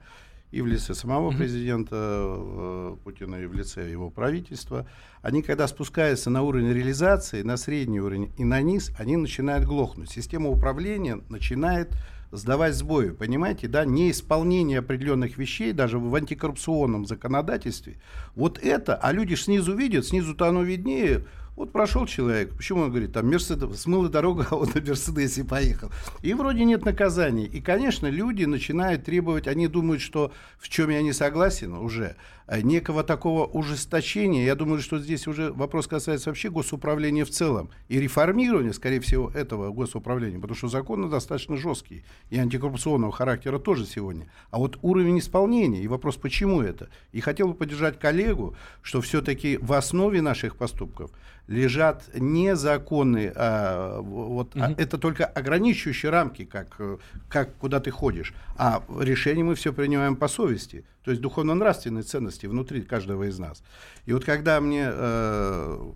и 0.52 0.62
в 0.62 0.68
лице 0.68 0.96
самого 0.96 1.32
президента 1.32 1.96
э, 1.96 2.96
Путина, 3.04 3.36
и 3.36 3.46
в 3.46 3.54
лице 3.54 3.90
его 3.90 4.10
правительства, 4.10 4.88
они, 5.22 5.42
когда 5.44 5.68
спускаются 5.68 6.30
на 6.30 6.42
уровень 6.42 6.72
реализации, 6.72 7.44
на 7.44 7.58
средний 7.58 8.00
уровень 8.00 8.32
и 8.38 8.44
на 8.44 8.62
низ, 8.62 8.92
они 8.98 9.18
начинают 9.18 9.66
глохнуть. 9.66 10.10
Система 10.10 10.50
управления 10.50 11.20
начинает 11.30 11.92
сдавать 12.32 12.76
сбои. 12.76 13.10
Понимаете, 13.10 13.68
да, 13.68 13.86
неисполнение 13.86 14.80
определенных 14.80 15.38
вещей 15.38 15.74
даже 15.74 16.00
в 16.00 16.14
антикоррупционном 16.16 17.06
законодательстве. 17.06 17.98
Вот 18.36 18.58
это, 18.58 18.96
а 18.96 19.12
люди 19.12 19.36
снизу 19.36 19.76
видят, 19.76 20.06
снизу-то 20.06 20.48
оно 20.48 20.64
виднее. 20.64 21.26
Вот 21.58 21.72
прошел 21.72 22.06
человек, 22.06 22.56
почему 22.56 22.82
он 22.82 22.92
говорит, 22.92 23.14
там 23.14 23.32
Мерседес, 23.32 23.82
смыл 23.82 24.08
дорогу, 24.10 24.46
а 24.52 24.56
он 24.56 24.70
на 24.76 24.80
Мерседесе 24.80 25.44
поехал. 25.44 25.90
И 26.22 26.36
вроде 26.36 26.64
нет 26.64 26.86
наказаний. 26.86 27.46
И, 27.46 27.62
конечно, 27.62 28.06
люди 28.06 28.46
начинают 28.46 29.06
требовать, 29.06 29.48
они 29.48 29.68
думают, 29.68 30.04
что 30.04 30.32
в 30.60 30.70
чем 30.70 30.92
я 30.92 31.02
не 31.02 31.14
согласен 31.14 31.74
уже, 31.74 32.16
некого 32.50 33.04
такого 33.04 33.46
ужесточения. 33.46 34.46
Я 34.46 34.56
думаю, 34.56 34.82
что 34.82 35.00
здесь 35.00 35.28
уже 35.28 35.52
вопрос 35.52 35.88
касается 35.88 36.30
вообще 36.30 36.50
госуправления 36.50 37.26
в 37.26 37.30
целом. 37.30 37.70
И 37.90 38.00
реформирования, 38.00 38.74
скорее 38.74 39.00
всего, 39.00 39.30
этого 39.32 39.72
госуправления, 39.72 40.40
потому 40.40 40.56
что 40.56 40.68
законы 40.68 41.10
достаточно 41.10 41.58
жесткие. 41.58 42.04
И 42.30 42.38
антикоррупционного 42.38 43.12
характера 43.12 43.60
тоже 43.60 43.86
сегодня. 43.86 44.30
А 44.50 44.60
вот 44.60 44.78
уровень 44.82 45.20
исполнения, 45.20 45.82
и 45.82 45.88
вопрос, 45.88 46.16
почему 46.16 46.62
это? 46.62 46.90
И 47.12 47.20
хотел 47.20 47.50
бы 47.50 47.54
поддержать 47.54 48.00
коллегу, 48.00 48.56
что 48.82 49.02
все-таки 49.02 49.58
в 49.58 49.74
основе 49.74 50.22
наших 50.22 50.56
поступков 50.56 51.12
лежат 51.48 52.10
не 52.14 52.56
законы, 52.56 53.32
а, 53.36 54.02
вот, 54.02 54.52
а 54.56 54.74
это 54.78 54.98
только 54.98 55.26
ограничивающие 55.26 56.12
рамки, 56.12 56.46
как, 56.46 56.76
э, 56.80 56.98
как 57.30 57.56
куда 57.56 57.80
ты 57.80 57.90
ходишь, 57.90 58.34
а 58.58 58.84
решение 59.00 59.46
мы 59.46 59.56
все 59.56 59.72
принимаем 59.72 60.18
по 60.18 60.28
совести, 60.28 60.84
то 61.04 61.12
есть 61.12 61.22
духовно-нравственные 61.22 62.04
ценности 62.04 62.37
внутри 62.46 62.82
каждого 62.82 63.24
из 63.24 63.40
нас. 63.40 63.64
И 64.06 64.14
вот 64.14 64.26
когда 64.26 64.62
мне 64.62 64.88
э, 64.92 65.92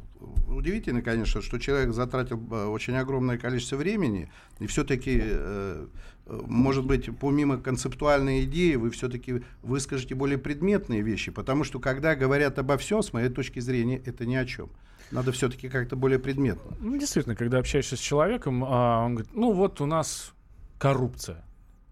удивительно, 0.47 1.01
конечно, 1.01 1.41
что 1.41 1.59
человек 1.59 1.93
затратил 1.93 2.41
э, 2.51 2.65
очень 2.65 2.95
огромное 2.95 3.37
количество 3.37 3.75
времени, 3.75 4.31
и 4.59 4.67
все-таки, 4.67 5.19
э, 5.21 5.87
может 6.25 6.85
быть, 6.85 7.09
помимо 7.19 7.57
концептуальной 7.57 8.45
идеи, 8.45 8.75
вы 8.75 8.89
все-таки 8.91 9.43
выскажете 9.61 10.15
более 10.15 10.37
предметные 10.37 11.01
вещи, 11.01 11.31
потому 11.31 11.63
что 11.63 11.79
когда 11.79 12.15
говорят 12.15 12.57
обо 12.59 12.77
всем, 12.77 13.03
с 13.03 13.13
моей 13.13 13.29
точки 13.29 13.59
зрения, 13.59 14.01
это 14.05 14.25
ни 14.25 14.35
о 14.35 14.45
чем. 14.45 14.69
Надо 15.11 15.33
все-таки 15.33 15.67
как-то 15.67 15.95
более 15.95 16.19
предметно. 16.19 16.75
Ну, 16.79 16.97
действительно, 16.97 17.35
когда 17.35 17.57
общаешься 17.57 17.97
с 17.97 17.99
человеком, 17.99 18.63
а, 18.63 19.03
он 19.05 19.15
говорит, 19.15 19.33
ну 19.35 19.51
вот 19.51 19.81
у 19.81 19.85
нас 19.85 20.33
коррупция. 20.79 21.43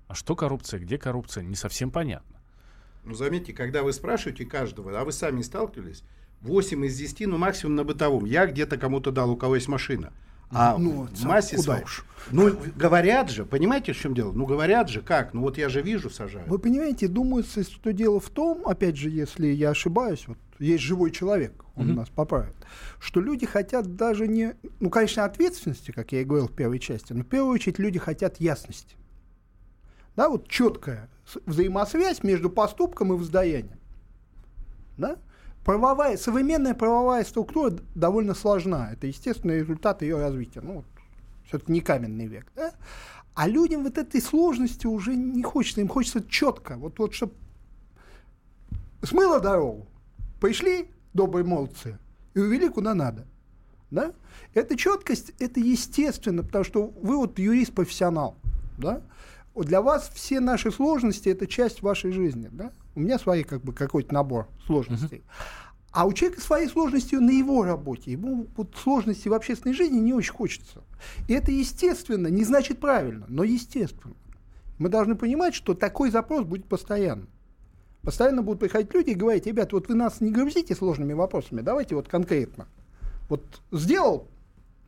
А 0.08 0.15
что 0.15 0.36
коррупция, 0.36 0.79
где 0.79 0.98
коррупция, 0.98 1.44
не 1.44 1.56
совсем 1.56 1.91
понятно. 1.91 2.38
Ну, 3.03 3.13
заметьте, 3.13 3.53
когда 3.53 3.84
вы 3.84 3.94
спрашиваете 3.94 4.46
каждого, 4.46 5.00
а 5.00 5.03
вы 5.03 5.12
сами 5.12 5.41
сталкивались, 5.41 6.03
8 6.41 6.86
из 6.86 6.98
10, 6.98 7.25
ну, 7.27 7.38
максимум 7.38 7.75
на 7.75 7.84
бытовом. 7.84 8.25
Я 8.25 8.46
где-то 8.46 8.77
кому-то 8.77 9.12
дал, 9.12 9.32
у 9.32 9.38
кого 9.38 9.56
есть 9.56 9.68
машина. 9.68 10.13
А 10.51 10.77
Ну, 10.79 11.03
в 11.03 11.15
сам- 11.15 11.27
массе 11.29 11.58
куда 11.58 11.74
своей- 11.74 11.84
уж. 11.84 12.06
Ну, 12.32 12.56
говорят 12.75 13.29
же, 13.29 13.46
понимаете, 13.46 13.94
в 13.94 13.98
чем 13.98 14.15
дело? 14.15 14.32
Ну, 14.32 14.46
говорят 14.48 14.89
же, 14.89 15.01
как? 15.01 15.34
Ну, 15.36 15.41
вот 15.41 15.58
я 15.60 15.70
же 15.70 15.82
вижу, 15.84 16.10
сажаю. 16.10 16.46
Вы 16.48 16.58
понимаете, 16.58 17.08
думается, 17.08 17.63
что 17.63 17.94
дело 17.94 18.20
в 18.20 18.29
том, 18.29 18.68
опять 18.68 18.96
же, 18.98 19.10
если 19.12 19.46
я 19.48 19.70
ошибаюсь, 19.72 20.27
вот 20.27 20.39
есть 20.58 20.84
живой 20.84 21.12
человек, 21.12 21.63
он 21.75 21.94
нас 21.96 22.10
поправит, 22.10 22.56
что 23.00 23.22
люди 23.22 23.46
хотят 23.46 23.96
даже 23.96 24.27
не, 24.27 24.56
ну, 24.79 24.89
конечно, 24.89 25.24
ответственности, 25.24 25.91
как 25.91 26.12
я 26.13 26.22
и 26.22 26.24
говорил 26.25 26.48
в 26.48 26.51
первой 26.56 26.79
части, 26.79 27.13
но 27.13 27.24
в 27.24 27.27
первую 27.27 27.53
очередь 27.53 27.77
люди 27.77 28.00
хотят 28.00 28.39
ясности. 28.41 28.96
Да, 30.15 30.29
вот 30.29 30.48
четкая 30.50 31.10
с- 31.18 31.18
взаимосвязь 31.45 32.24
между 32.24 32.50
поступком 32.50 33.13
и 33.13 33.17
воздаянием. 33.17 33.79
Да? 34.98 35.17
Правовая, 35.63 36.17
современная 36.17 36.74
правовая 36.74 37.24
структура 37.24 37.77
довольно 37.95 38.33
сложна. 38.33 38.91
Это 38.93 39.07
естественный 39.07 39.59
результат 39.59 40.01
ее 40.01 40.17
развития. 40.17 40.62
Ну, 40.62 40.77
вот, 40.77 40.86
все-таки 41.45 41.71
не 41.71 41.81
каменный 41.81 42.27
век. 42.27 42.51
Да? 42.55 42.74
А 43.36 43.48
людям 43.48 43.83
вот 43.83 43.98
этой 43.98 44.21
сложности 44.21 44.88
уже 44.88 45.15
не 45.15 45.43
хочется. 45.43 45.81
Им 45.81 45.88
хочется 45.88 46.24
четко. 46.27 46.77
Вот, 46.77 47.00
вот 47.00 47.13
чтобы 47.13 47.33
смыло 49.03 49.39
дорогу, 49.39 49.88
пришли 50.41 50.89
добрые 51.13 51.45
молодцы 51.45 51.98
и 52.33 52.39
увели 52.39 52.69
куда 52.69 52.93
надо. 52.93 53.27
Да? 53.91 54.13
Эта 54.53 54.75
четкость, 54.75 55.33
это 55.39 55.59
естественно, 55.59 56.43
потому 56.43 56.63
что 56.63 56.88
вы 57.01 57.17
вот 57.17 57.39
юрист-профессионал. 57.39 58.38
Да? 58.77 59.01
Для 59.56 59.82
вас 59.82 60.10
все 60.13 60.39
наши 60.39 60.72
сложности– 60.72 61.29
это 61.29 61.48
часть 61.48 61.82
вашей 61.82 62.12
жизни. 62.12 62.50
Да? 62.51 62.72
У 62.96 63.01
меня 63.01 63.20
свои 63.20 63.44
как 63.44 63.62
бы 63.62 63.74
какой-то 63.74 64.13
набор 64.13 64.48
сложностей. 64.65 65.24
А 65.91 66.06
у 66.06 66.13
человека 66.13 66.41
свои 66.41 66.68
сложности 66.68 67.15
на 67.15 67.32
его 67.32 67.63
работе. 67.63 68.12
Ему 68.12 68.48
вот 68.56 68.75
сложности 68.77 69.27
в 69.27 69.34
общественной 69.34 69.74
жизни 69.74 69.98
не 69.98 70.13
очень 70.13 70.34
хочется. 70.34 70.84
И 71.27 71.34
это 71.34 71.51
естественно, 71.51 72.27
не 72.27 72.44
значит 72.44 72.79
правильно, 72.79 73.25
но 73.27 73.44
естественно. 73.44 74.15
Мы 74.77 74.89
должны 74.89 75.15
понимать, 75.15 75.56
что 75.56 75.74
такой 75.74 76.12
запрос 76.12 76.46
будет 76.46 76.65
постоянно. 76.65 77.27
Постоянно 78.01 78.44
будут 78.44 78.62
приходить 78.62 78.94
люди 78.94 79.10
и 79.10 79.15
говорить, 79.15 79.46
ребят, 79.46 79.74
вот 79.74 79.89
вы 79.89 79.96
нас 79.96 80.22
не 80.22 80.32
грузите 80.32 80.74
сложными 80.74 81.13
вопросами, 81.13 81.62
давайте 81.62 81.96
вот 81.96 82.08
конкретно. 82.08 82.68
Вот 83.27 83.62
сделал, 83.72 84.27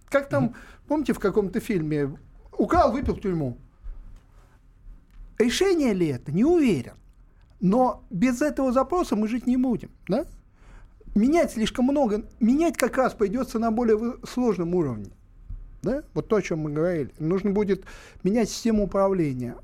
как 0.07 0.29
там, 0.29 0.55
помните 0.87 1.13
в 1.13 1.19
каком-то 1.19 1.59
фильме, 1.59 2.17
украл, 2.57 2.91
выпил 2.91 3.15
в 3.15 3.21
тюрьму. 3.21 3.57
Решение 5.41 5.93
ли 5.93 6.07
это? 6.07 6.31
Не 6.31 6.45
уверен. 6.45 6.93
Но 7.59 8.03
без 8.09 8.41
этого 8.41 8.71
запроса 8.71 9.15
мы 9.15 9.27
жить 9.27 9.47
не 9.47 9.57
будем. 9.57 9.91
Да? 10.07 10.25
Менять 11.15 11.51
слишком 11.51 11.85
много, 11.85 12.25
менять 12.39 12.77
как 12.77 12.97
раз 12.97 13.13
придется 13.13 13.59
на 13.59 13.71
более 13.71 14.17
сложном 14.23 14.73
уровне. 14.75 15.11
Да? 15.81 16.03
Вот 16.13 16.27
то, 16.27 16.37
о 16.37 16.41
чем 16.41 16.59
мы 16.59 16.71
говорили. 16.71 17.11
Нужно 17.19 17.51
будет 17.51 17.85
менять 18.23 18.49
систему 18.49 18.83
управления. 18.83 19.55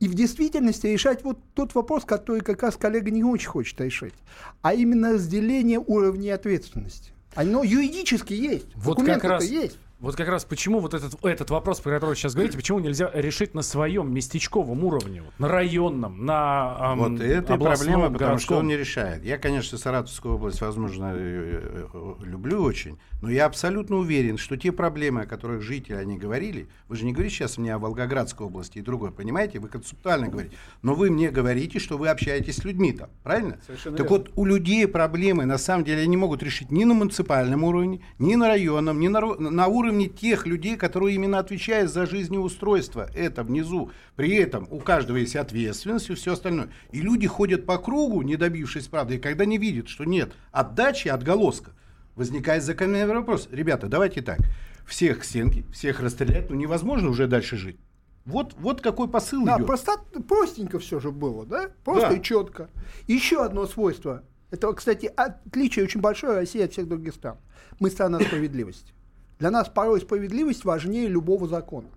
И 0.00 0.06
в 0.06 0.14
действительности 0.14 0.86
решать 0.86 1.24
вот 1.24 1.38
тот 1.54 1.74
вопрос, 1.74 2.04
который 2.04 2.40
как 2.40 2.62
раз 2.62 2.76
коллега 2.76 3.10
не 3.10 3.24
очень 3.24 3.48
хочет 3.48 3.80
решить, 3.80 4.14
а 4.62 4.74
именно 4.74 5.14
разделение 5.14 5.80
уровней 5.80 6.30
ответственности. 6.30 7.10
Оно 7.34 7.64
юридически 7.64 8.32
есть. 8.32 8.66
Вот 8.76 9.02
как 9.04 9.24
раз, 9.24 9.44
есть. 9.44 9.78
Вот 10.00 10.14
как 10.14 10.28
раз 10.28 10.44
почему 10.44 10.78
вот 10.78 10.94
этот, 10.94 11.24
этот 11.24 11.50
вопрос, 11.50 11.80
про 11.80 11.90
который 11.90 12.10
вы 12.10 12.16
сейчас 12.16 12.34
говорите, 12.34 12.56
почему 12.56 12.78
нельзя 12.78 13.10
решить 13.14 13.54
на 13.54 13.62
своем 13.62 14.14
местечковом 14.14 14.84
уровне, 14.84 15.22
вот, 15.22 15.32
на 15.38 15.48
районном, 15.48 16.24
на 16.24 16.92
ам, 16.92 16.98
Вот 16.98 17.20
это 17.20 17.54
областном, 17.54 17.94
проблема, 17.94 18.12
потому 18.12 18.38
что 18.38 18.50
городском? 18.50 18.58
он 18.58 18.66
не 18.68 18.76
решает. 18.76 19.24
Я, 19.24 19.38
конечно, 19.38 19.76
Саратовскую 19.76 20.36
область, 20.36 20.60
возможно, 20.60 21.12
э, 21.16 21.88
э, 21.92 22.14
люблю 22.24 22.62
очень, 22.62 22.98
но 23.22 23.30
я 23.30 23.46
абсолютно 23.46 23.96
уверен, 23.96 24.38
что 24.38 24.56
те 24.56 24.70
проблемы, 24.70 25.22
о 25.22 25.26
которых 25.26 25.62
жители 25.62 25.94
они 25.94 26.16
говорили, 26.16 26.68
вы 26.86 26.94
же 26.94 27.04
не 27.04 27.12
говорите 27.12 27.34
сейчас 27.34 27.58
мне 27.58 27.74
о 27.74 27.78
Волгоградской 27.78 28.46
области 28.46 28.78
и 28.78 28.82
другой, 28.82 29.10
понимаете? 29.10 29.58
Вы 29.58 29.68
концептуально 29.68 30.28
говорите. 30.28 30.56
Но 30.82 30.94
вы 30.94 31.10
мне 31.10 31.30
говорите, 31.30 31.80
что 31.80 31.98
вы 31.98 32.08
общаетесь 32.08 32.56
с 32.56 32.64
людьми 32.64 32.92
там, 32.92 33.10
правильно? 33.24 33.58
так 33.82 34.08
вот, 34.08 34.30
у 34.36 34.44
людей 34.44 34.86
проблемы, 34.86 35.44
на 35.44 35.58
самом 35.58 35.84
деле, 35.84 36.02
они 36.02 36.16
могут 36.16 36.44
решить 36.44 36.70
ни 36.70 36.84
на 36.84 36.94
муниципальном 36.94 37.64
уровне, 37.64 38.00
ни 38.20 38.36
на 38.36 38.46
районном, 38.46 39.00
ни 39.00 39.08
на, 39.08 39.20
на 39.20 39.66
уровне 39.66 39.87
тех 40.08 40.46
людей, 40.46 40.76
которые 40.76 41.14
именно 41.14 41.38
отвечают 41.38 41.90
за 41.90 42.06
жизнеустройство. 42.06 43.08
Это 43.14 43.42
внизу. 43.42 43.90
При 44.16 44.34
этом 44.36 44.66
у 44.70 44.78
каждого 44.78 45.16
есть 45.16 45.36
ответственность 45.36 46.10
и 46.10 46.14
все 46.14 46.32
остальное. 46.34 46.70
И 46.90 47.00
люди 47.00 47.26
ходят 47.26 47.66
по 47.66 47.78
кругу, 47.78 48.22
не 48.22 48.36
добившись 48.36 48.88
правды, 48.88 49.16
и 49.16 49.18
когда 49.18 49.44
не 49.44 49.58
видят, 49.58 49.88
что 49.88 50.04
нет 50.04 50.32
отдачи, 50.52 51.08
отголоска, 51.08 51.72
возникает 52.16 52.62
закономерный 52.62 53.16
вопрос. 53.16 53.48
Ребята, 53.50 53.88
давайте 53.88 54.22
так. 54.22 54.38
Всех 54.86 55.20
к 55.20 55.24
стенке, 55.24 55.64
всех 55.72 56.00
расстрелять, 56.00 56.48
ну 56.50 56.56
невозможно 56.56 57.10
уже 57.10 57.26
дальше 57.26 57.56
жить. 57.56 57.76
Вот, 58.24 58.54
вот 58.58 58.80
какой 58.80 59.08
посыл 59.08 59.44
Да, 59.44 59.56
идет. 59.56 59.66
просто 59.66 59.92
простенько 60.28 60.78
все 60.78 61.00
же 61.00 61.10
было, 61.10 61.46
да? 61.46 61.70
Просто 61.84 62.10
Да. 62.10 62.14
и 62.16 62.22
четко. 62.22 62.68
Еще 63.06 63.42
одно 63.42 63.66
свойство. 63.66 64.22
Это, 64.50 64.72
кстати, 64.72 65.10
отличие 65.14 65.84
очень 65.84 66.00
большое 66.00 66.34
России 66.34 66.62
от 66.62 66.72
всех 66.72 66.88
других 66.88 67.14
стран. 67.14 67.36
Мы 67.80 67.90
страна 67.90 68.18
справедливости. 68.20 68.92
Для 69.38 69.50
нас 69.50 69.68
порой 69.68 70.00
справедливость 70.00 70.64
важнее 70.64 71.06
любого 71.08 71.46
закона. 71.48 71.88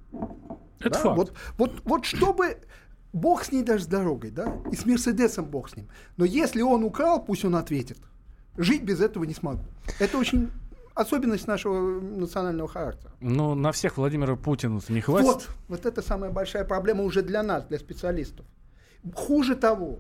Это 0.80 0.90
Да? 0.92 1.00
факт. 1.00 1.18
Вот, 1.18 1.34
вот, 1.58 1.72
вот 1.84 2.06
чтобы 2.06 2.58
Бог 3.14 3.44
с 3.44 3.52
ней 3.52 3.64
даже 3.64 3.84
с 3.84 3.88
дорогой, 3.88 4.32
да, 4.32 4.56
и 4.72 4.76
с 4.76 4.86
Мерседесом 4.86 5.46
Бог 5.46 5.70
с 5.70 5.76
ним. 5.76 5.88
Но 6.18 6.26
если 6.26 6.62
он 6.62 6.84
украл, 6.84 7.24
пусть 7.24 7.44
он 7.46 7.56
ответит. 7.56 7.98
Жить 8.58 8.84
без 8.84 9.00
этого 9.02 9.24
не 9.24 9.34
смогу. 9.34 9.64
Это 10.00 10.18
очень 10.18 10.50
особенность 10.94 11.48
нашего 11.48 12.00
национального 12.02 12.68
характера. 12.70 13.12
Ну, 13.22 13.56
на 13.56 13.72
всех 13.72 13.98
Владимира 13.98 14.36
Путина 14.36 14.80
не 14.90 15.02
хватит. 15.02 15.26
Вот, 15.28 15.48
вот 15.68 15.86
это 15.86 16.02
самая 16.02 16.32
большая 16.32 16.66
проблема 16.66 17.04
уже 17.04 17.22
для 17.22 17.44
нас, 17.44 17.64
для 17.66 17.80
специалистов. 17.80 18.46
Хуже 19.16 19.56
того, 19.56 20.00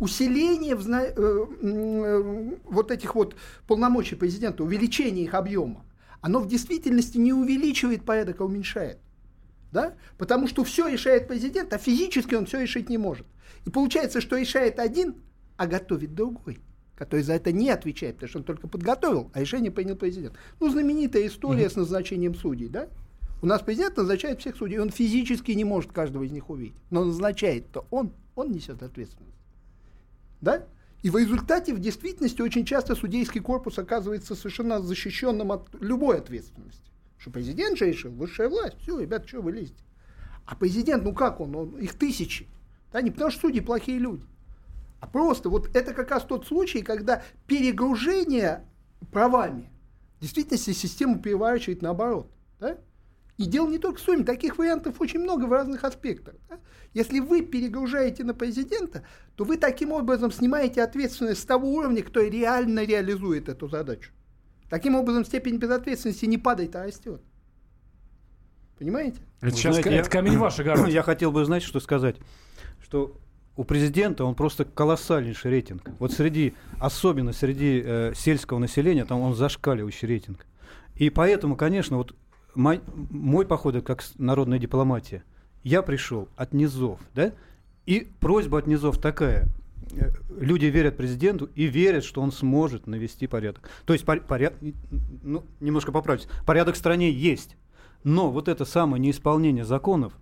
усиление 0.00 0.76
взна- 0.76 1.06
э, 1.06 1.46
э, 1.62 2.56
вот 2.64 2.90
этих 2.90 3.14
вот 3.14 3.34
полномочий 3.66 4.14
президента, 4.14 4.62
увеличение 4.62 5.24
их 5.24 5.34
объема, 5.34 5.82
оно 6.26 6.40
в 6.40 6.48
действительности 6.48 7.18
не 7.18 7.32
увеличивает 7.32 8.04
порядок, 8.04 8.40
а 8.40 8.44
уменьшает. 8.44 8.98
Да? 9.70 9.94
Потому 10.18 10.48
что 10.48 10.64
все 10.64 10.88
решает 10.88 11.28
президент, 11.28 11.72
а 11.72 11.78
физически 11.78 12.34
он 12.34 12.46
все 12.46 12.60
решить 12.62 12.88
не 12.88 12.98
может. 12.98 13.28
И 13.64 13.70
получается, 13.70 14.20
что 14.20 14.36
решает 14.36 14.80
один, 14.80 15.14
а 15.56 15.68
готовит 15.68 16.16
другой, 16.16 16.58
который 16.96 17.20
за 17.20 17.34
это 17.34 17.52
не 17.52 17.70
отвечает, 17.70 18.16
потому 18.16 18.28
что 18.28 18.38
он 18.40 18.44
только 18.44 18.66
подготовил, 18.66 19.30
а 19.34 19.40
решение 19.40 19.70
принял 19.70 19.94
президент. 19.94 20.34
Ну, 20.58 20.68
знаменитая 20.68 21.28
история 21.28 21.70
с 21.70 21.76
назначением 21.76 22.34
судей, 22.34 22.68
да? 22.70 22.88
У 23.40 23.46
нас 23.46 23.62
президент 23.62 23.96
назначает 23.96 24.40
всех 24.40 24.56
судей, 24.56 24.78
он 24.80 24.90
физически 24.90 25.52
не 25.52 25.64
может 25.64 25.92
каждого 25.92 26.24
из 26.24 26.32
них 26.32 26.50
увидеть. 26.50 26.74
Но 26.90 27.04
назначает-то 27.04 27.86
он, 27.92 28.10
он 28.34 28.50
несет 28.50 28.82
ответственность. 28.82 29.38
Да? 30.40 30.66
И 31.06 31.10
в 31.10 31.16
результате, 31.16 31.72
в 31.72 31.78
действительности, 31.78 32.42
очень 32.42 32.64
часто 32.64 32.96
судейский 32.96 33.40
корпус 33.40 33.78
оказывается 33.78 34.34
совершенно 34.34 34.82
защищенным 34.82 35.52
от 35.52 35.68
любой 35.80 36.18
ответственности. 36.18 36.90
Что 37.16 37.30
президент 37.30 37.78
же 37.78 37.86
решил, 37.86 38.10
высшая 38.10 38.48
власть, 38.48 38.76
все, 38.80 38.98
ребята, 38.98 39.28
что 39.28 39.40
вы 39.40 39.52
лезете? 39.52 39.84
А 40.46 40.56
президент, 40.56 41.04
ну 41.04 41.14
как 41.14 41.40
он, 41.40 41.54
он 41.54 41.76
их 41.78 41.94
тысячи. 41.94 42.48
Да, 42.92 43.02
не 43.02 43.12
потому 43.12 43.30
что 43.30 43.42
судьи 43.42 43.60
плохие 43.60 44.00
люди. 44.00 44.26
А 44.98 45.06
просто 45.06 45.48
вот 45.48 45.76
это 45.76 45.94
как 45.94 46.10
раз 46.10 46.24
тот 46.24 46.44
случай, 46.44 46.82
когда 46.82 47.22
перегружение 47.46 48.64
правами 49.12 49.70
в 50.18 50.22
действительности 50.22 50.72
систему 50.72 51.20
переворачивает 51.20 51.82
наоборот. 51.82 52.32
Да? 52.58 52.78
И 53.36 53.44
дело 53.44 53.68
не 53.68 53.78
только 53.78 53.98
в 53.98 54.02
сумме, 54.02 54.24
таких 54.24 54.56
вариантов 54.56 55.00
очень 55.00 55.20
много 55.20 55.44
в 55.44 55.52
разных 55.52 55.84
аспектах. 55.84 56.34
да. 56.48 56.58
Если 56.94 57.20
вы 57.20 57.42
перегружаете 57.42 58.24
на 58.24 58.32
президента, 58.32 59.02
то 59.34 59.44
вы 59.44 59.58
таким 59.58 59.92
образом 59.92 60.32
снимаете 60.32 60.82
ответственность 60.82 61.42
с 61.42 61.44
того 61.44 61.70
уровня, 61.70 62.02
кто 62.02 62.22
реально 62.22 62.84
реализует 62.84 63.50
эту 63.50 63.68
задачу. 63.68 64.12
Таким 64.70 64.94
образом, 64.94 65.24
степень 65.24 65.58
безответственности 65.58 66.24
не 66.24 66.38
падает, 66.38 66.74
а 66.74 66.84
растет. 66.84 67.20
Понимаете? 68.78 69.18
Это 69.40 69.50
Вы 69.50 69.52
сейчас 69.52 69.74
знаете, 69.74 69.90
я- 69.90 70.00
это 70.00 70.10
камень 70.10 70.38
ваш 70.38 70.58
огород. 70.58 70.88
Я 70.88 71.02
хотел 71.02 71.32
бы, 71.32 71.44
знаете, 71.44 71.66
что 71.66 71.80
сказать? 71.80 72.16
Что 72.82 73.16
у 73.56 73.64
президента 73.64 74.24
он 74.24 74.34
просто 74.34 74.64
колоссальнейший 74.64 75.50
рейтинг. 75.50 75.82
Вот 75.98 76.12
среди, 76.12 76.54
особенно 76.78 77.32
среди 77.32 77.82
э, 77.84 78.12
сельского 78.14 78.58
населения, 78.58 79.04
там 79.04 79.20
он 79.20 79.34
зашкаливающий 79.34 80.08
рейтинг. 80.08 80.46
И 80.94 81.10
поэтому, 81.10 81.56
конечно, 81.56 81.96
вот 81.96 82.14
мой, 82.56 82.80
мой 83.10 83.46
поход 83.46 83.84
как 83.84 84.02
народная 84.18 84.58
дипломатия. 84.58 85.22
Я 85.62 85.82
пришел 85.82 86.28
от 86.36 86.52
низов, 86.52 87.00
да? 87.14 87.32
И 87.86 88.08
просьба 88.20 88.58
от 88.58 88.66
низов 88.66 88.98
такая. 88.98 89.48
Э, 89.92 90.10
Люди 90.40 90.66
верят 90.66 90.96
президенту 90.96 91.48
и 91.54 91.66
верят, 91.66 92.02
что 92.04 92.20
он 92.20 92.32
сможет 92.32 92.86
навести 92.86 93.26
порядок. 93.26 93.68
То 93.84 93.92
есть 93.92 94.04
пор- 94.04 94.20
поряд- 94.20 94.54
ну, 95.22 95.44
немножко 95.60 95.92
поправьте. 95.92 96.28
Порядок 96.44 96.74
в 96.74 96.78
стране 96.78 97.10
есть. 97.10 97.56
Но 98.04 98.30
вот 98.30 98.48
это 98.48 98.64
самое 98.64 99.00
неисполнение 99.00 99.64
законов 99.64 100.12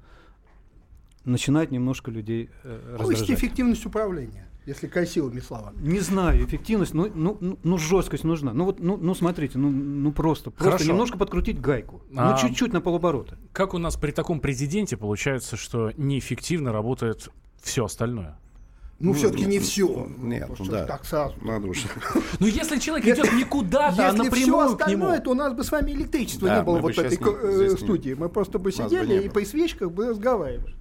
начинает 1.24 1.70
немножко 1.70 2.10
людей 2.10 2.50
э, 2.64 2.96
Повысить 2.98 3.20
раздражать. 3.22 3.30
эффективность 3.38 3.86
управления, 3.86 4.46
если 4.66 4.86
красивыми 4.86 5.40
словами. 5.40 5.76
Не 5.80 6.00
знаю, 6.00 6.44
эффективность, 6.44 6.94
ну, 6.94 7.10
ну, 7.14 7.36
ну, 7.40 7.58
ну, 7.62 7.78
жесткость 7.78 8.24
нужна. 8.24 8.52
Ну 8.52 8.64
вот, 8.64 8.80
ну, 8.80 8.96
ну 8.96 9.14
смотрите, 9.14 9.58
ну, 9.58 9.70
ну 9.70 10.12
просто, 10.12 10.50
просто 10.50 10.70
Хорошо. 10.72 10.90
немножко 10.90 11.18
подкрутить 11.18 11.60
гайку. 11.60 12.02
А- 12.16 12.30
Ну 12.32 12.38
чуть-чуть 12.48 12.72
на 12.72 12.80
полоборота. 12.80 13.36
Как 13.52 13.74
у 13.74 13.78
нас 13.78 13.96
при 13.96 14.10
таком 14.10 14.40
президенте 14.40 14.96
получается, 14.96 15.56
что 15.56 15.92
неэффективно 15.96 16.72
работает 16.72 17.28
все 17.62 17.84
остальное? 17.84 18.38
Ну, 19.00 19.12
все-таки 19.12 19.44
не 19.44 19.58
все. 19.58 20.08
Нет, 20.18 20.48
ну 20.58 20.64
да. 20.66 20.86
Так 20.86 21.04
сразу. 21.04 21.34
Надо 21.42 21.66
уж. 21.66 21.84
Ну, 22.38 22.46
если 22.46 22.78
человек 22.78 23.06
идет 23.06 23.32
не 23.34 23.44
куда-то, 23.44 24.02
а 24.02 24.12
Если 24.12 24.20
все 24.20 24.24
напрямую 24.30 24.54
к 24.76 24.86
нему. 24.88 25.06
остальное, 25.08 25.20
то 25.20 25.30
у 25.32 25.34
нас 25.34 25.52
бы 25.52 25.64
с 25.64 25.72
вами 25.72 25.90
электричества 25.90 26.48
Да, 26.48 26.58
не 26.58 26.62
было 26.64 26.78
вот 26.78 26.94
в 26.94 26.98
этой 26.98 27.18
не- 27.18 27.64
э, 27.66 27.68
не- 27.70 27.76
студии. 27.76 28.14
Мы 28.14 28.28
просто 28.28 28.58
бы 28.58 28.70
сидели 28.72 29.24
и 29.24 29.28
по 29.28 29.44
свечках 29.44 29.90
бы 29.90 30.06
разговаривали. 30.10 30.74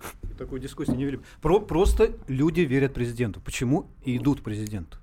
Такую 0.38 0.60
дискуссию 0.60 0.96
не 0.96 1.04
вели. 1.04 1.20
Про, 1.42 1.60
просто 1.60 2.12
люди 2.28 2.60
верят 2.62 2.94
президенту. 2.94 3.40
Почему 3.40 3.86
и 4.04 4.16
идут 4.16 4.42
президенту? 4.42 4.98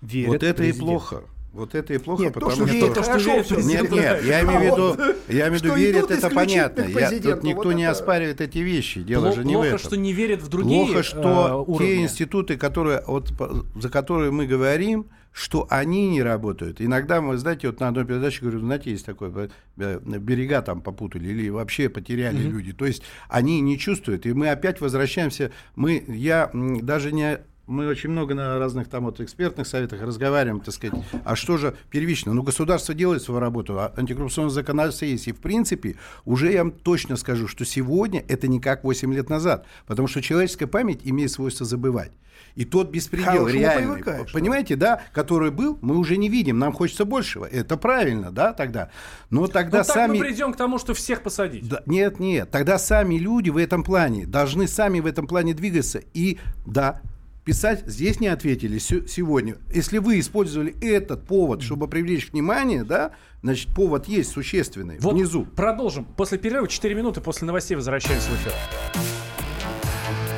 Верят 0.00 0.28
Вот 0.28 0.42
это 0.42 0.62
и 0.62 0.66
президенту. 0.68 0.84
плохо. 0.86 1.22
Вот 1.52 1.74
это 1.74 1.94
и 1.94 1.98
плохо, 1.98 2.22
Нет, 2.24 2.34
то, 2.34 2.40
потому 2.40 2.54
что 2.54 2.66
что... 2.66 2.74
верит, 2.76 2.94
то, 2.94 3.02
что 3.02 3.12
хорошо 3.12 3.30
верит 3.30 3.48
президент, 3.48 3.90
Нет, 3.90 3.92
нет, 3.92 4.24
я 4.24 4.42
имею 4.44 4.58
в 4.60 4.62
виду, 4.64 5.14
я 5.28 5.48
имею 5.48 5.50
в 5.52 5.54
виду, 5.54 5.68
Что 5.68 5.76
верят, 5.78 5.98
идут 6.04 6.10
это 6.10 6.28
понятно. 6.30 6.82
Я, 6.82 7.10
тут 7.10 7.42
никто 7.44 7.62
вот 7.62 7.72
не 7.72 7.84
это- 7.84 7.92
оспаривает 7.92 8.40
эти 8.42 8.58
вещи. 8.58 9.00
Дело 9.02 9.28
Пло- 9.28 9.34
же 9.36 9.44
не 9.44 9.54
плохо, 9.54 9.64
в 9.64 9.68
этом. 9.68 9.78
что 9.78 9.96
не 9.96 10.12
верят 10.12 10.42
в 10.42 10.48
другие 10.48 10.84
Плохо, 10.84 10.98
э, 11.00 11.02
что 11.02 11.64
уровни. 11.66 11.86
те 11.86 12.02
институты, 12.02 12.58
которые, 12.58 13.02
вот, 13.06 13.34
по- 13.38 13.64
за 13.80 13.88
которые 13.88 14.32
мы 14.32 14.46
говорим, 14.46 15.06
что 15.36 15.66
они 15.68 16.08
не 16.08 16.22
работают. 16.22 16.80
Иногда 16.80 17.20
мы, 17.20 17.36
знаете, 17.36 17.66
вот 17.66 17.78
на 17.78 17.88
одной 17.88 18.06
передаче 18.06 18.40
говорю, 18.40 18.60
знаете, 18.60 18.90
есть 18.90 19.04
такое, 19.04 19.50
берега 19.76 20.62
там 20.62 20.80
попутали 20.80 21.28
или 21.28 21.50
вообще 21.50 21.90
потеряли 21.90 22.38
люди. 22.38 22.72
То 22.72 22.86
есть 22.86 23.02
они 23.28 23.60
не 23.60 23.78
чувствуют. 23.78 24.24
И 24.24 24.32
мы 24.32 24.48
опять 24.48 24.80
возвращаемся. 24.80 25.52
Мы, 25.74 26.02
я 26.08 26.50
даже 26.54 27.12
не 27.12 27.40
мы 27.66 27.88
очень 27.88 28.10
много 28.10 28.34
на 28.34 28.58
разных 28.58 28.88
там 28.88 29.04
вот 29.04 29.20
экспертных 29.20 29.66
советах 29.66 30.02
разговариваем, 30.02 30.60
так 30.60 30.74
сказать, 30.74 30.98
а 31.24 31.34
что 31.34 31.56
же 31.56 31.74
первично? 31.90 32.32
Ну, 32.32 32.42
государство 32.42 32.94
делает 32.94 33.22
свою 33.22 33.40
работу, 33.40 33.78
а 33.78 33.92
антикоррупционное 33.96 34.50
законодательство 34.50 35.06
есть. 35.06 35.28
И, 35.28 35.32
в 35.32 35.40
принципе, 35.40 35.96
уже 36.24 36.52
я 36.52 36.62
вам 36.62 36.70
точно 36.70 37.16
скажу, 37.16 37.48
что 37.48 37.64
сегодня 37.64 38.24
это 38.28 38.46
не 38.46 38.60
как 38.60 38.84
8 38.84 39.12
лет 39.12 39.28
назад, 39.28 39.66
потому 39.86 40.08
что 40.08 40.22
человеческая 40.22 40.66
память 40.68 41.00
имеет 41.04 41.30
свойство 41.32 41.66
забывать. 41.66 42.12
И 42.54 42.64
тот 42.64 42.90
беспредел 42.90 43.44
Хорошему 43.44 43.60
реальный, 43.60 44.02
понимаете, 44.32 44.76
да, 44.76 45.02
который 45.12 45.50
был, 45.50 45.78
мы 45.82 45.96
уже 45.96 46.16
не 46.16 46.28
видим, 46.28 46.58
нам 46.58 46.72
хочется 46.72 47.04
большего. 47.04 47.44
Это 47.44 47.76
правильно, 47.76 48.30
да, 48.30 48.52
тогда. 48.52 48.90
Но 49.28 49.46
тогда 49.46 49.78
Ну, 49.78 49.84
так 49.84 49.94
сами... 49.94 50.18
мы 50.18 50.24
придем 50.24 50.52
к 50.52 50.56
тому, 50.56 50.78
что 50.78 50.94
всех 50.94 51.22
посадить. 51.22 51.68
Да, 51.68 51.82
нет, 51.84 52.18
нет. 52.18 52.50
Тогда 52.50 52.78
сами 52.78 53.16
люди 53.16 53.50
в 53.50 53.58
этом 53.58 53.82
плане 53.82 54.26
должны 54.26 54.68
сами 54.68 55.00
в 55.00 55.06
этом 55.06 55.26
плане 55.26 55.52
двигаться. 55.52 56.00
И 56.14 56.38
да, 56.64 57.02
писать 57.46 57.84
здесь 57.86 58.18
не 58.18 58.26
ответили 58.26 58.78
сегодня. 58.78 59.56
Если 59.72 59.98
вы 59.98 60.18
использовали 60.18 60.74
этот 60.82 61.24
повод, 61.26 61.62
чтобы 61.62 61.86
привлечь 61.88 62.32
внимание, 62.32 62.82
да, 62.82 63.12
значит, 63.42 63.72
повод 63.72 64.08
есть 64.08 64.30
существенный 64.32 64.98
Вот 64.98 65.14
внизу. 65.14 65.46
продолжим. 65.46 66.04
После 66.04 66.38
перерыва 66.38 66.66
4 66.68 66.94
минуты 66.94 67.20
после 67.20 67.46
новостей 67.46 67.76
возвращаемся 67.76 68.28
в 68.28 68.34
эфир. 68.34 68.52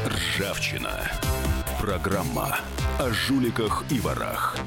Ржавчина. 0.07 1.11
Программа 1.81 2.59
о 2.99 3.11
жуликах 3.11 3.85
и 3.91 3.99
ворах. 4.01 4.59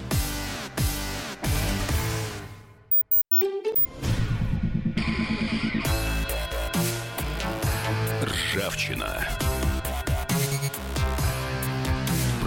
Ржавчина. 8.23 9.27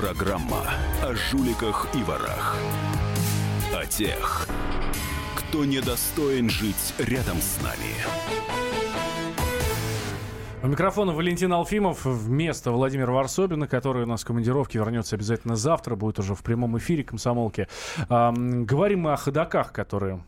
Программа 0.04 0.60
о 1.02 1.14
жуликах 1.14 1.88
и 1.94 2.02
ворах. 2.02 2.54
О 3.74 3.86
тех, 3.86 4.46
кто 5.34 5.64
недостоин 5.64 6.50
жить 6.50 6.92
рядом 6.98 7.38
с 7.38 7.58
нами. 7.62 7.94
У 10.62 10.66
микрофона 10.66 11.14
Валентин 11.14 11.50
Алфимов 11.54 12.04
вместо 12.04 12.70
Владимира 12.70 13.10
Варсобина, 13.12 13.66
который 13.66 14.02
у 14.02 14.06
нас 14.06 14.24
в 14.24 14.26
командировке 14.26 14.78
вернется 14.78 15.16
обязательно 15.16 15.56
завтра, 15.56 15.96
будет 15.96 16.18
уже 16.18 16.34
в 16.34 16.42
прямом 16.42 16.76
эфире 16.76 17.02
комсомолки. 17.02 17.66
Ам, 18.10 18.66
говорим 18.66 19.00
мы 19.00 19.14
о 19.14 19.16
ходаках, 19.16 19.72
которые, 19.72 20.22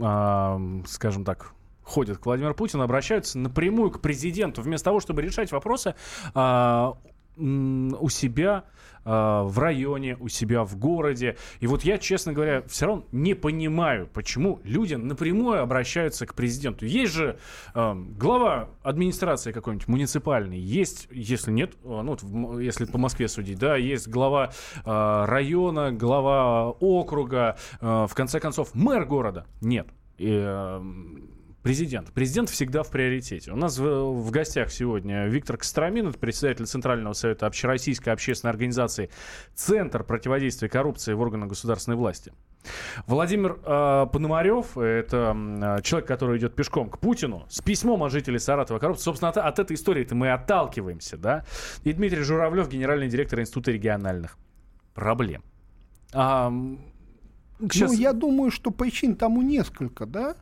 ам, 0.00 0.86
скажем 0.86 1.26
так, 1.26 1.52
ходят 1.82 2.16
к 2.16 2.24
Владимиру 2.24 2.54
Путину, 2.54 2.84
обращаются 2.84 3.38
напрямую 3.38 3.90
к 3.90 4.00
президенту, 4.00 4.62
вместо 4.62 4.86
того, 4.86 4.98
чтобы 4.98 5.20
решать 5.20 5.52
вопросы 5.52 5.94
а, 6.32 6.96
у 7.36 8.08
себя 8.08 8.64
а, 8.64 8.79
в 9.04 9.58
районе, 9.58 10.16
у 10.20 10.28
себя 10.28 10.64
в 10.64 10.76
городе. 10.76 11.36
И 11.60 11.66
вот 11.66 11.84
я, 11.84 11.98
честно 11.98 12.32
говоря, 12.32 12.62
все 12.68 12.86
равно 12.86 13.04
не 13.12 13.34
понимаю, 13.34 14.08
почему 14.12 14.60
люди 14.64 14.94
напрямую 14.94 15.62
обращаются 15.62 16.26
к 16.26 16.34
президенту. 16.34 16.86
Есть 16.86 17.12
же 17.14 17.38
э, 17.74 17.94
глава 17.94 18.70
администрации 18.82 19.52
какой-нибудь 19.52 19.88
муниципальный, 19.88 20.58
есть, 20.58 21.08
если 21.10 21.50
нет, 21.50 21.72
ну, 21.82 22.16
вот, 22.20 22.60
если 22.60 22.84
по 22.84 22.98
Москве 22.98 23.28
судить, 23.28 23.58
да, 23.58 23.76
есть 23.76 24.08
глава 24.08 24.52
э, 24.84 25.24
района, 25.26 25.92
глава 25.92 26.70
округа, 26.70 27.56
э, 27.80 28.06
в 28.08 28.14
конце 28.14 28.40
концов, 28.40 28.74
мэр 28.74 29.04
города. 29.04 29.46
Нет. 29.60 29.88
И, 30.18 30.28
э, 30.30 30.80
Президент. 31.62 32.10
Президент 32.12 32.48
всегда 32.48 32.82
в 32.82 32.90
приоритете. 32.90 33.52
У 33.52 33.56
нас 33.56 33.76
в, 33.78 33.84
в 33.84 34.30
гостях 34.30 34.72
сегодня 34.72 35.26
Виктор 35.26 35.58
Костромин, 35.58 36.08
это 36.08 36.18
председатель 36.18 36.64
Центрального 36.64 37.12
совета 37.12 37.46
Общероссийской 37.46 38.14
общественной 38.14 38.50
организации 38.50 39.10
«Центр 39.54 40.02
противодействия 40.02 40.70
коррупции 40.70 41.12
в 41.12 41.20
органах 41.20 41.50
государственной 41.50 41.98
власти». 41.98 42.32
Владимир 43.06 43.58
э, 43.62 44.06
Пономарев, 44.10 44.78
это 44.78 45.36
э, 45.36 45.82
человек, 45.82 46.08
который 46.08 46.38
идет 46.38 46.54
пешком 46.54 46.88
к 46.88 46.98
Путину, 46.98 47.44
с 47.50 47.60
письмом 47.60 48.02
о 48.04 48.08
жителе 48.08 48.38
Саратова 48.38 48.78
коррупции. 48.78 49.04
Собственно, 49.04 49.28
от, 49.28 49.36
от 49.36 49.58
этой 49.58 49.74
истории-то 49.74 50.14
мы 50.14 50.32
отталкиваемся, 50.32 51.18
да? 51.18 51.44
И 51.84 51.92
Дмитрий 51.92 52.22
Журавлев, 52.22 52.70
генеральный 52.70 53.08
директор 53.08 53.38
Института 53.38 53.70
региональных 53.70 54.38
проблем. 54.94 55.42
А, 56.14 56.50
сейчас... 57.70 57.92
Ну, 57.92 57.98
я 57.98 58.14
думаю, 58.14 58.50
что 58.50 58.70
причин 58.70 59.14
тому 59.14 59.42
несколько, 59.42 60.06
да? 60.06 60.36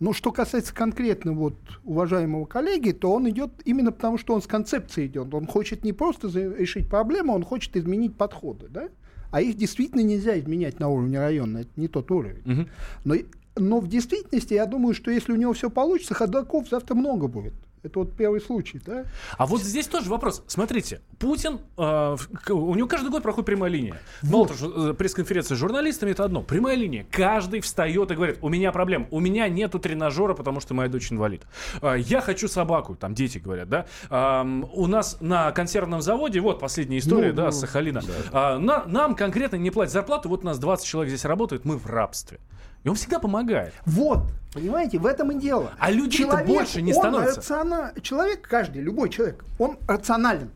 Но 0.00 0.12
что 0.12 0.30
касается 0.30 0.74
конкретно 0.74 1.32
вот 1.32 1.56
уважаемого 1.84 2.44
коллеги, 2.44 2.92
то 2.92 3.12
он 3.12 3.28
идет 3.28 3.50
именно 3.64 3.90
потому, 3.90 4.16
что 4.16 4.34
он 4.34 4.42
с 4.42 4.46
концепцией 4.46 5.08
идет. 5.08 5.34
Он 5.34 5.46
хочет 5.46 5.84
не 5.84 5.92
просто 5.92 6.28
решить 6.28 6.88
проблему, 6.88 7.34
он 7.34 7.42
хочет 7.42 7.76
изменить 7.76 8.16
подходы, 8.16 8.68
да? 8.68 8.88
А 9.30 9.40
их 9.40 9.56
действительно 9.56 10.00
нельзя 10.00 10.38
изменять 10.38 10.80
на 10.80 10.88
уровне 10.88 11.18
района, 11.18 11.58
это 11.58 11.70
не 11.76 11.88
тот 11.88 12.10
уровень. 12.10 12.40
Угу. 12.50 12.68
Но, 13.04 13.14
но 13.56 13.80
в 13.80 13.88
действительности 13.88 14.54
я 14.54 14.66
думаю, 14.66 14.94
что 14.94 15.10
если 15.10 15.32
у 15.32 15.36
него 15.36 15.52
все 15.52 15.68
получится, 15.68 16.14
ходоков 16.14 16.68
завтра 16.68 16.94
много 16.94 17.26
будет. 17.26 17.54
Это 17.82 18.00
вот 18.00 18.16
первый 18.16 18.40
случай, 18.40 18.80
да? 18.84 19.04
А 19.36 19.46
вот 19.46 19.62
здесь 19.62 19.86
тоже 19.86 20.10
вопрос. 20.10 20.42
Смотрите, 20.46 21.00
Путин, 21.18 21.60
э, 21.76 22.16
у 22.50 22.74
него 22.74 22.88
каждый 22.88 23.10
год 23.10 23.22
проходит 23.22 23.46
прямая 23.46 23.70
линия. 23.70 24.00
Вот. 24.22 24.48
Мало 24.60 24.90
э, 24.90 24.94
пресс-конференция 24.94 25.56
с 25.56 25.58
журналистами 25.58 26.10
это 26.10 26.24
одно. 26.24 26.42
Прямая 26.42 26.76
линия. 26.76 27.06
Каждый 27.10 27.60
встает 27.60 28.10
и 28.10 28.14
говорит, 28.14 28.38
у 28.40 28.48
меня 28.48 28.72
проблема, 28.72 29.06
у 29.10 29.20
меня 29.20 29.48
нету 29.48 29.78
тренажера, 29.78 30.34
потому 30.34 30.60
что 30.60 30.74
моя 30.74 30.88
дочь 30.88 31.12
инвалид. 31.12 31.42
Э, 31.82 31.96
я 31.98 32.20
хочу 32.20 32.48
собаку, 32.48 32.96
там 32.96 33.14
дети 33.14 33.38
говорят, 33.38 33.68
да? 33.68 33.86
Э, 34.10 34.44
у 34.72 34.86
нас 34.86 35.18
на 35.20 35.52
консервном 35.52 36.02
заводе, 36.02 36.40
вот 36.40 36.60
последняя 36.60 36.98
история, 36.98 37.30
ну, 37.30 37.36
да, 37.36 37.44
ну, 37.46 37.52
Сахалина. 37.52 38.02
Да. 38.32 38.54
Э, 38.54 38.58
на, 38.58 38.84
нам 38.86 39.14
конкретно 39.14 39.56
не 39.56 39.70
платят 39.70 39.92
зарплату, 39.92 40.28
вот 40.28 40.42
у 40.42 40.46
нас 40.46 40.58
20 40.58 40.86
человек 40.86 41.10
здесь 41.10 41.24
работают, 41.24 41.64
мы 41.64 41.76
в 41.76 41.86
рабстве. 41.86 42.40
И 42.84 42.88
он 42.88 42.94
всегда 42.94 43.18
помогает. 43.18 43.74
Вот, 43.86 44.20
понимаете, 44.52 44.98
в 44.98 45.06
этом 45.06 45.32
и 45.32 45.40
дело. 45.40 45.72
А 45.78 45.90
люди 45.90 46.24
больше 46.46 46.80
не 46.82 46.92
становятся. 46.92 47.40
Рациона... 47.40 47.92
Человек, 48.02 48.46
каждый, 48.48 48.82
любой 48.82 49.10
человек, 49.10 49.44
он 49.58 49.78
рационален, 49.86 50.50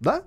да? 0.00 0.22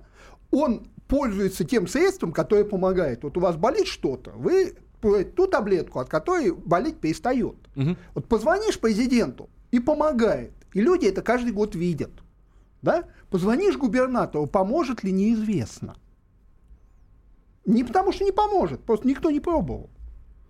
Он 0.50 0.86
пользуется 1.08 1.64
тем 1.64 1.86
средством, 1.88 2.32
которое 2.32 2.64
помогает. 2.64 3.24
Вот 3.24 3.36
у 3.36 3.40
вас 3.40 3.56
болит 3.56 3.86
что-то, 3.86 4.30
вы 4.30 4.76
ту 5.00 5.46
таблетку, 5.46 5.98
от 5.98 6.08
которой 6.08 6.52
болеть 6.52 7.00
перестает. 7.00 7.56
Угу. 7.74 7.96
Вот 8.14 8.28
позвонишь 8.28 8.78
президенту 8.78 9.48
и 9.70 9.80
помогает. 9.80 10.52
И 10.72 10.80
люди 10.80 11.06
это 11.06 11.22
каждый 11.22 11.52
год 11.52 11.74
видят. 11.74 12.10
Да? 12.82 13.04
Позвонишь 13.30 13.76
губернатору, 13.76 14.46
поможет 14.46 15.02
ли, 15.02 15.10
неизвестно. 15.10 15.96
Не 17.64 17.84
потому 17.84 18.12
что 18.12 18.24
не 18.24 18.32
поможет, 18.32 18.84
просто 18.84 19.08
никто 19.08 19.30
не 19.30 19.40
пробовал. 19.40 19.90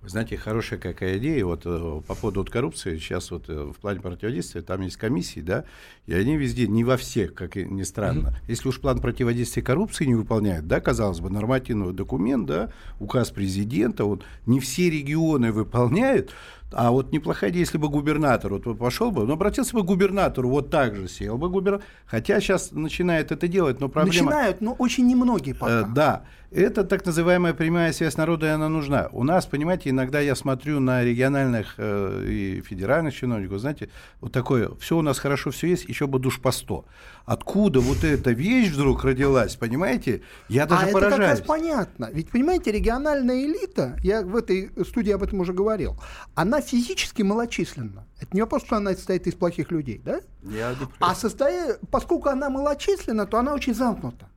Вы 0.03 0.09
знаете, 0.09 0.39
хорошая 0.39 0.79
какая 0.79 1.19
идея. 1.19 1.45
Вот 1.45 1.63
э, 1.67 2.01
по 2.07 2.15
поводу 2.15 2.41
вот, 2.41 2.49
коррупции, 2.49 2.97
сейчас 2.97 3.31
вот 3.31 3.51
э, 3.51 3.53
в 3.55 3.75
плане 3.75 4.01
противодействия, 4.01 4.63
там 4.63 4.81
есть 4.81 4.97
комиссии, 4.97 5.41
да, 5.41 5.65
и 6.07 6.15
они 6.15 6.39
везде, 6.39 6.67
не 6.67 6.85
во 6.85 6.97
всех, 6.97 7.35
как 7.35 7.57
ни 7.57 7.83
странно. 7.83 8.29
Mm-hmm. 8.29 8.49
Если 8.49 8.69
уж 8.69 8.81
план 8.81 9.01
противодействия 9.01 9.63
коррупции 9.63 10.07
не 10.07 10.15
выполняют, 10.15 10.67
да, 10.67 10.81
казалось 10.81 11.21
бы, 11.21 11.29
нормативный 11.29 11.93
документ, 11.93 12.47
да, 12.47 12.73
указ 12.99 13.31
президента, 13.31 14.05
вот 14.05 14.25
не 14.47 14.59
все 14.59 14.89
регионы 14.89 15.53
выполняют, 15.53 16.33
а 16.73 16.93
вот 16.93 17.13
неплохая 17.13 17.51
идея, 17.51 17.61
если 17.61 17.79
бы 17.79 17.89
губернатор 17.89 18.55
вот 18.55 18.79
пошел 18.79 19.11
бы, 19.11 19.27
но 19.27 19.35
обратился 19.35 19.75
бы 19.75 19.83
к 19.83 19.87
губернатору, 19.87 20.49
вот 20.49 20.71
так 20.71 20.95
же 20.95 21.09
сел 21.09 21.37
бы 21.37 21.49
губернатор. 21.49 21.87
Хотя 22.07 22.41
сейчас 22.41 22.73
начинает 22.73 23.33
это 23.33 23.49
делать, 23.49 23.81
но 23.81 23.89
проблема... 23.89 24.31
Начинают, 24.31 24.61
но 24.61 24.73
очень 24.75 25.07
немногие 25.07 25.55
пока. 25.55 25.81
Э, 25.81 25.85
да. 25.93 26.25
Это 26.51 26.83
так 26.83 27.07
называемая 27.07 27.55
прямая 27.55 27.93
связь 27.93 28.17
народа, 28.17 28.47
и 28.47 28.49
она 28.49 28.69
нужна. 28.69 29.09
У 29.13 29.23
нас, 29.23 29.47
понимаете, 29.47 29.91
иногда 29.91 30.19
я 30.19 30.35
смотрю 30.35 30.81
на 30.81 31.05
региональных 31.05 31.75
э, 31.77 32.25
и 32.27 32.61
федеральных 32.63 33.15
чиновников, 33.15 33.61
знаете, 33.61 33.89
вот 34.21 34.33
такое, 34.33 34.75
все 34.81 34.97
у 34.97 35.03
нас 35.03 35.21
хорошо, 35.21 35.53
все 35.53 35.69
есть, 35.69 35.85
еще 35.85 36.09
бы 36.09 36.19
душ 36.19 36.41
по 36.41 36.51
сто. 36.51 36.87
Откуда 37.25 37.79
вот 37.79 38.03
эта 38.03 38.33
вещь 38.33 38.73
вдруг 38.73 39.05
родилась, 39.05 39.55
понимаете? 39.55 40.23
Я 40.49 40.67
даже 40.67 40.87
а 40.87 40.93
поражаюсь. 40.93 41.15
это 41.15 41.23
как 41.23 41.39
раз 41.39 41.41
понятно. 41.47 42.11
Ведь, 42.13 42.31
понимаете, 42.31 42.73
региональная 42.73 43.45
элита, 43.45 43.97
я 44.03 44.23
в 44.23 44.35
этой 44.35 44.73
студии 44.85 45.13
об 45.13 45.23
этом 45.23 45.39
уже 45.39 45.53
говорил, 45.53 46.01
она 46.35 46.61
физически 46.61 47.23
малочисленна. 47.23 48.09
Это 48.19 48.31
не 48.33 48.41
вопрос, 48.41 48.65
что 48.65 48.77
она 48.77 48.93
состоит 48.95 49.29
из 49.29 49.35
плохих 49.35 49.71
людей, 49.71 50.03
да? 50.05 50.21
Я 50.43 50.75
а 50.99 51.15
состоя... 51.15 51.79
поскольку 51.93 52.29
она 52.29 52.51
малочисленна, 52.51 53.27
то 53.27 53.39
она 53.39 53.55
очень 53.55 53.75
замкнута. 53.75 54.29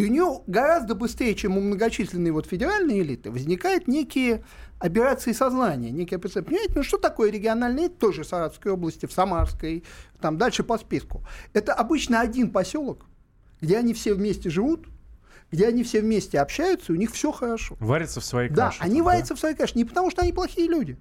И 0.00 0.04
у 0.04 0.06
нее 0.06 0.40
гораздо 0.46 0.94
быстрее, 0.94 1.34
чем 1.34 1.58
у 1.58 1.60
многочисленной 1.60 2.30
вот 2.30 2.46
федеральной 2.46 3.00
элиты, 3.00 3.30
возникают 3.30 3.86
некие 3.86 4.42
операции 4.78 5.32
сознания, 5.32 5.90
некие 5.90 6.16
операции. 6.16 6.40
Понимаете, 6.40 6.72
ну 6.76 6.82
что 6.82 6.96
такое 6.96 7.30
региональный 7.30 7.82
элит, 7.82 7.98
тоже 7.98 8.22
в 8.22 8.26
Саратовской 8.26 8.72
области, 8.72 9.04
в 9.04 9.12
Самарской, 9.12 9.84
там 10.18 10.38
дальше 10.38 10.62
по 10.62 10.78
списку. 10.78 11.22
Это 11.52 11.74
обычно 11.74 12.20
один 12.20 12.50
поселок, 12.50 13.04
где 13.60 13.76
они 13.76 13.92
все 13.92 14.14
вместе 14.14 14.48
живут, 14.48 14.88
где 15.52 15.66
они 15.66 15.82
все 15.82 16.00
вместе 16.00 16.40
общаются, 16.40 16.92
и 16.92 16.96
у 16.96 16.98
них 16.98 17.12
все 17.12 17.30
хорошо. 17.30 17.76
Варятся 17.78 18.20
в 18.20 18.24
своей 18.24 18.48
каше. 18.48 18.78
Да, 18.78 18.84
они 18.84 18.96
там, 18.96 19.04
варятся 19.04 19.34
да? 19.34 19.36
в 19.36 19.38
своей 19.40 19.54
каше. 19.54 19.76
Не 19.76 19.84
потому, 19.84 20.10
что 20.10 20.22
они 20.22 20.32
плохие 20.32 20.66
люди. 20.66 20.96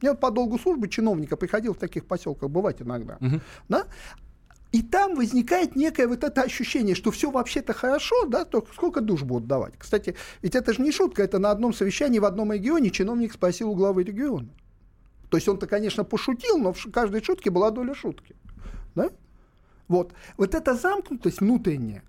Мне 0.00 0.10
вот 0.10 0.18
по 0.18 0.32
долгу 0.32 0.58
службы 0.58 0.88
чиновника 0.88 1.36
приходил 1.36 1.74
в 1.74 1.78
таких 1.78 2.06
поселках 2.06 2.50
бывать 2.50 2.82
иногда. 2.82 3.16
Угу. 3.20 3.40
Да? 3.68 3.84
И 4.72 4.82
там 4.82 5.16
возникает 5.16 5.74
некое 5.74 6.06
вот 6.06 6.22
это 6.22 6.42
ощущение, 6.42 6.94
что 6.94 7.10
все 7.10 7.30
вообще-то 7.30 7.72
хорошо, 7.72 8.26
да, 8.26 8.44
только 8.44 8.72
сколько 8.72 9.00
душ 9.00 9.22
будут 9.22 9.48
давать. 9.48 9.74
Кстати, 9.76 10.14
ведь 10.42 10.54
это 10.54 10.72
же 10.72 10.82
не 10.82 10.92
шутка, 10.92 11.22
это 11.22 11.38
на 11.40 11.50
одном 11.50 11.72
совещании 11.72 12.20
в 12.20 12.24
одном 12.24 12.52
регионе 12.52 12.90
чиновник 12.90 13.32
спросил 13.32 13.70
у 13.70 13.74
главы 13.74 14.04
региона. 14.04 14.48
То 15.28 15.36
есть 15.36 15.48
он-то, 15.48 15.66
конечно, 15.66 16.04
пошутил, 16.04 16.58
но 16.58 16.72
в 16.72 16.90
каждой 16.92 17.22
шутке 17.22 17.50
была 17.50 17.70
доля 17.70 17.94
шутки. 17.94 18.36
Да? 18.94 19.10
Вот. 19.88 20.12
вот 20.36 20.54
эта 20.54 20.74
замкнутость 20.74 21.40
внутренняя 21.40 22.04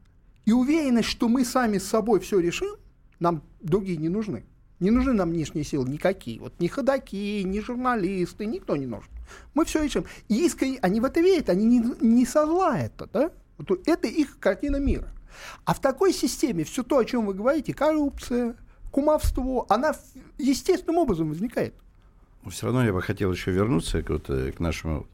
и 0.46 0.52
уверенность, 0.52 1.10
что 1.10 1.28
мы 1.28 1.46
сами 1.46 1.80
с 1.80 1.88
собой 1.88 2.20
все 2.20 2.40
решим, 2.40 2.76
нам 3.20 3.44
другие 3.60 3.98
не 3.98 4.10
нужны. 4.10 4.46
Не 4.82 4.90
нужны 4.90 5.14
нам 5.14 5.30
внешние 5.30 5.64
силы 5.64 5.88
никакие. 5.88 6.40
Вот 6.40 6.60
ни 6.60 6.68
ходаки, 6.68 7.44
ни 7.44 7.60
журналисты, 7.60 8.48
никто 8.48 8.76
не 8.76 8.88
нужен. 8.88 9.10
Мы 9.54 9.64
все 9.64 9.84
решим. 9.84 10.06
И 10.28 10.44
искренне 10.46 10.80
они 10.82 11.00
в 11.00 11.06
это 11.06 11.22
верят, 11.22 11.50
они 11.50 11.66
не, 11.66 11.84
не 12.02 12.26
со 12.26 12.48
зла 12.48 12.80
это, 12.80 13.08
да? 13.14 13.32
Вот 13.58 13.88
это 13.88 14.08
их 14.08 14.40
картина 14.40 14.78
мира. 14.78 15.08
А 15.66 15.76
в 15.76 15.80
такой 15.80 16.12
системе 16.14 16.64
все 16.64 16.84
то, 16.84 16.98
о 16.98 17.06
чем 17.06 17.28
вы 17.28 17.36
говорите, 17.36 17.76
коррупция, 17.76 18.56
кумовство, 18.92 19.68
она 19.70 19.94
естественным 20.40 20.98
образом 20.98 21.30
возникает. 21.30 21.76
Но 22.44 22.50
все 22.50 22.66
равно 22.66 22.84
я 22.84 22.92
бы 22.92 23.04
хотел 23.04 23.32
еще 23.32 23.52
вернуться 23.52 24.02
к, 24.02 24.10
вот, 24.10 24.30
э, 24.32 24.52
к 24.52 24.60
нашему 24.60 25.06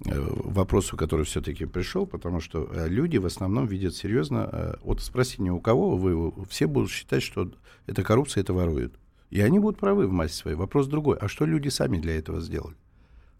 вопросу, 0.00 0.96
который 0.96 1.24
все-таки 1.24 1.66
пришел, 1.66 2.06
потому 2.06 2.40
что 2.40 2.68
э, 2.72 2.88
люди 2.88 3.16
в 3.16 3.26
основном 3.26 3.66
видят 3.66 3.94
серьезно. 3.94 4.78
Вот 4.82 5.00
спроси 5.00 5.40
не 5.40 5.50
у 5.50 5.60
кого, 5.60 5.96
вы 5.96 6.32
все 6.48 6.66
будут 6.66 6.90
считать, 6.90 7.22
что 7.22 7.50
это 7.86 8.02
коррупция, 8.02 8.42
это 8.42 8.52
воруют. 8.52 8.94
И 9.30 9.40
они 9.40 9.58
будут 9.58 9.80
правы 9.80 10.06
в 10.06 10.12
массе 10.12 10.34
своей. 10.34 10.56
Вопрос 10.56 10.86
другой. 10.86 11.16
А 11.18 11.28
что 11.28 11.44
люди 11.44 11.68
сами 11.68 11.98
для 11.98 12.16
этого 12.16 12.40
сделали? 12.40 12.76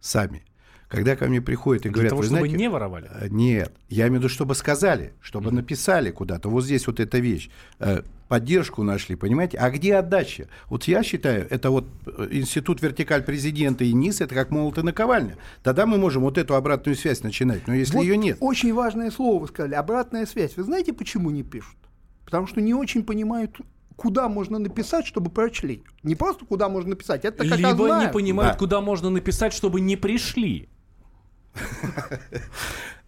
Сами. 0.00 0.44
Когда 0.94 1.16
ко 1.16 1.26
мне 1.26 1.40
приходят 1.40 1.86
и 1.86 1.88
Для 1.88 1.92
говорят, 1.92 2.10
того, 2.10 2.22
вы 2.22 2.26
чтобы 2.26 2.38
знаете, 2.40 2.56
не 2.56 2.68
воровали? 2.68 3.10
Э, 3.12 3.28
нет, 3.28 3.72
я 3.88 4.08
имею 4.08 4.20
в 4.20 4.24
виду, 4.24 4.28
чтобы 4.28 4.54
сказали, 4.54 5.12
чтобы 5.20 5.50
mm-hmm. 5.50 5.54
написали 5.54 6.10
куда-то. 6.10 6.48
Вот 6.48 6.64
здесь 6.64 6.86
вот 6.86 7.00
эта 7.00 7.18
вещь. 7.18 7.50
Э, 7.78 8.02
поддержку 8.28 8.82
нашли, 8.82 9.16
понимаете? 9.16 9.58
А 9.58 9.70
где 9.70 9.96
отдача? 9.96 10.48
Вот 10.68 10.84
я 10.84 11.02
считаю, 11.02 11.46
это 11.50 11.70
вот 11.70 11.86
э, 12.06 12.28
институт 12.30 12.82
вертикаль 12.82 13.22
президента 13.22 13.84
и 13.84 13.92
низ, 13.92 14.20
это 14.20 14.34
как 14.34 14.50
молот 14.50 14.78
и 14.78 14.82
наковальня. 14.82 15.36
Тогда 15.62 15.86
мы 15.86 15.98
можем 15.98 16.22
вот 16.22 16.38
эту 16.38 16.54
обратную 16.54 16.96
связь 16.96 17.22
начинать. 17.22 17.66
Но 17.66 17.74
если 17.74 17.96
вот 17.96 18.02
ее 18.02 18.16
нет... 18.16 18.38
Очень 18.40 18.74
важное 18.74 19.10
слово 19.10 19.40
вы 19.40 19.48
сказали, 19.48 19.74
обратная 19.74 20.26
связь. 20.26 20.56
Вы 20.56 20.64
знаете, 20.64 20.92
почему 20.92 21.30
не 21.30 21.42
пишут? 21.42 21.76
Потому 22.24 22.46
что 22.46 22.60
не 22.60 22.74
очень 22.74 23.04
понимают 23.04 23.58
куда 23.96 24.28
можно 24.28 24.58
написать, 24.58 25.06
чтобы 25.06 25.30
прочли. 25.30 25.84
Не 26.02 26.14
просто 26.14 26.44
куда 26.44 26.68
можно 26.68 26.90
написать, 26.90 27.24
это 27.24 27.48
как 27.48 27.58
Либо 27.58 28.00
не 28.00 28.08
понимают, 28.08 28.54
да. 28.54 28.58
куда 28.58 28.80
можно 28.80 29.10
написать, 29.10 29.52
чтобы 29.52 29.80
не 29.80 29.96
пришли. 29.96 30.68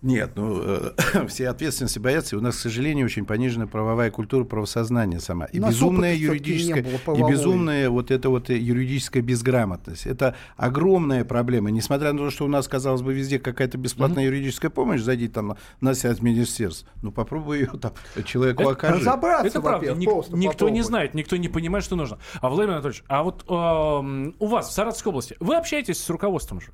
Нет, 0.02 0.32
ну, 0.36 0.60
э, 0.62 0.92
все 1.28 1.48
ответственности 1.48 1.98
боятся, 1.98 2.36
и 2.36 2.38
у 2.38 2.42
нас, 2.42 2.56
к 2.56 2.58
сожалению, 2.60 3.06
очень 3.06 3.24
понижена 3.24 3.66
правовая 3.66 4.10
культура 4.10 4.44
правосознания 4.44 5.18
сама. 5.20 5.46
И 5.46 5.58
безумная 5.58 6.14
юридическая, 6.14 6.82
и 6.82 7.22
безумная 7.22 7.88
вот 7.88 8.10
эта 8.10 8.28
вот 8.28 8.50
юридическая 8.50 9.22
безграмотность. 9.22 10.06
Это 10.06 10.36
огромная 10.56 11.24
проблема. 11.24 11.70
Несмотря 11.70 12.12
на 12.12 12.18
то, 12.18 12.30
что 12.30 12.44
у 12.44 12.48
нас, 12.48 12.68
казалось 12.68 13.02
бы, 13.02 13.14
везде 13.14 13.38
какая-то 13.38 13.78
бесплатная 13.78 14.24
юридическая 14.24 14.70
помощь, 14.70 15.00
зайди 15.00 15.28
там 15.28 15.56
на 15.80 15.94
сайт 15.94 16.22
министерств, 16.22 16.86
ну 17.02 17.10
попробуй 17.10 17.60
ее 17.60 17.66
там 17.80 17.92
человеку 18.24 18.62
Это 18.62 18.70
окажи. 18.72 19.00
Разобраться, 19.00 19.48
Это 19.48 19.60
правда. 19.60 19.94
Ник- 19.94 20.28
никто 20.30 20.68
не 20.68 20.82
знает, 20.82 21.14
никто 21.14 21.36
не 21.36 21.48
понимает, 21.48 21.84
что 21.84 21.96
нужно. 21.96 22.18
А 22.40 22.48
Владимир 22.50 22.74
Анатольевич, 22.74 23.02
а 23.08 23.22
вот 23.22 23.44
у 23.48 24.46
вас 24.46 24.68
в 24.68 24.72
Саратовской 24.72 25.10
области, 25.10 25.36
вы 25.40 25.56
общаетесь 25.56 25.98
с 25.98 26.10
руководством 26.10 26.60
же? 26.60 26.72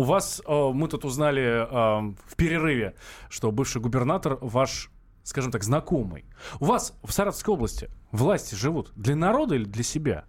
У 0.00 0.02
вас, 0.02 0.40
э, 0.46 0.70
мы 0.72 0.88
тут 0.88 1.04
узнали 1.04 1.42
э, 1.42 2.14
в 2.26 2.34
перерыве, 2.36 2.94
что 3.28 3.50
бывший 3.52 3.82
губернатор 3.82 4.38
ваш, 4.40 4.90
скажем 5.24 5.52
так, 5.52 5.62
знакомый. 5.62 6.24
У 6.58 6.64
вас 6.64 6.94
в 7.02 7.12
Саратовской 7.12 7.52
области 7.52 7.90
власти 8.10 8.54
живут 8.54 8.92
для 8.96 9.14
народа 9.14 9.56
или 9.56 9.64
для 9.64 9.82
себя? 9.84 10.24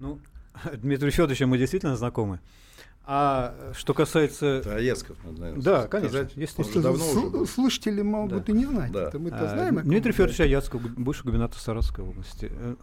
Ну, 0.00 0.18
Дмитрий 0.72 1.10
Федоровичем 1.12 1.48
мы 1.50 1.58
действительно 1.58 1.96
знакомы. 1.96 2.40
А 3.06 3.54
что 3.72 3.94
касается... 3.94 4.46
Это 4.46 4.74
Аецков, 4.74 5.16
наверное, 5.24 5.62
Да, 5.62 5.82
сказать. 5.86 5.90
конечно, 5.90 6.18
Он 6.20 6.42
естественно. 6.42 6.72
же 6.72 6.80
давно 6.82 7.04
Сл- 7.04 7.16
уже 7.18 7.30
был. 7.30 7.46
Слушатели 7.46 8.02
могут 8.02 8.48
и 8.48 8.52
не 8.52 8.66
знать. 8.66 8.90
Да. 8.90 9.08
Это 9.08 9.18
мы-то 9.20 9.44
а, 9.44 9.48
знаем. 9.54 9.76
Дмитрий 9.82 10.10
Федорович 10.12 10.40
Аяцков, 10.40 10.82
гу- 10.82 10.88
бывший 11.04 11.22
губернатор 11.22 11.56
Саратовской 11.60 12.04
области. 12.04 12.50
Э, 12.50 12.74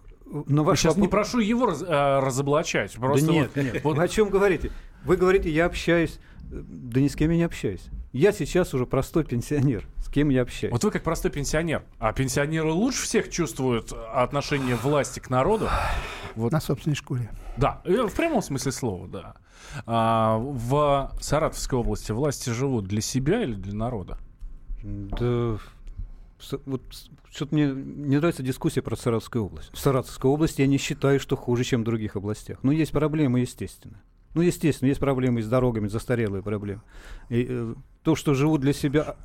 На 0.47 0.63
ваш 0.63 0.79
Сейчас 0.79 0.95
не 0.95 1.01
вопрос- 1.03 1.09
прошу 1.29 1.39
его 1.39 1.65
раз- 1.67 1.83
э, 1.83 2.19
разоблачать. 2.19 2.93
Просто 2.93 3.27
да 3.27 3.33
нет, 3.33 3.51
вот- 3.53 3.63
нет. 3.65 3.83
вот 3.83 3.97
Вы 3.97 4.03
о 4.03 4.07
чем 4.07 4.29
говорите? 4.29 4.71
Вы 5.05 5.17
говорите, 5.17 5.49
я 5.49 5.65
общаюсь. 5.65 6.19
Да 6.49 6.99
ни 6.99 7.07
с 7.07 7.15
кем 7.15 7.31
я 7.31 7.37
не 7.37 7.43
общаюсь. 7.43 7.85
Я 8.11 8.31
сейчас 8.31 8.73
уже 8.73 8.85
простой 8.85 9.25
пенсионер. 9.25 9.85
С 9.97 10.09
кем 10.09 10.29
я 10.29 10.41
общаюсь? 10.43 10.71
Вот 10.71 10.83
вы 10.83 10.91
как 10.91 11.03
простой 11.03 11.31
пенсионер, 11.31 11.83
а 11.99 12.13
пенсионеры 12.13 12.71
лучше 12.71 13.03
всех 13.03 13.29
чувствуют 13.29 13.91
отношение 13.91 14.75
власти 14.75 15.19
к 15.19 15.29
народу. 15.29 15.67
Вот, 16.35 16.51
На 16.51 16.61
собственной 16.61 16.95
шкуре. 16.95 17.29
да, 17.57 17.81
э, 17.85 18.03
в 18.07 18.13
прямом 18.13 18.41
смысле 18.41 18.71
слова, 18.71 19.07
да. 19.07 19.35
А, 19.85 20.37
в 20.37 21.11
Саратовской 21.21 21.79
области 21.79 22.11
власти 22.11 22.49
живут 22.51 22.85
для 22.85 23.01
себя 23.01 23.43
или 23.43 23.53
для 23.53 23.73
народа? 23.73 24.17
Да, 24.83 25.57
вот 26.65 26.81
что-то 27.31 27.55
мне 27.55 27.67
не 27.67 28.17
нравится 28.17 28.43
дискуссия 28.43 28.81
про 28.81 28.95
Саратовскую 28.95 29.45
область. 29.45 29.71
В 29.73 29.79
Саратовской 29.79 30.29
области 30.29 30.61
я 30.61 30.67
не 30.67 30.77
считаю, 30.77 31.19
что 31.19 31.35
хуже, 31.35 31.63
чем 31.63 31.81
в 31.81 31.85
других 31.85 32.15
областях. 32.15 32.59
Ну, 32.63 32.71
есть 32.71 32.91
проблемы, 32.91 33.39
естественно. 33.41 34.01
Ну, 34.35 34.41
естественно, 34.41 34.89
есть 34.89 34.99
проблемы 34.99 35.41
с 35.41 35.47
дорогами, 35.47 35.87
застарелые 35.87 36.43
проблемы. 36.43 36.81
И, 37.29 37.47
э, 37.49 37.73
то, 38.03 38.15
что 38.15 38.33
живут 38.33 38.61
для 38.61 38.73
себя, 38.73 39.15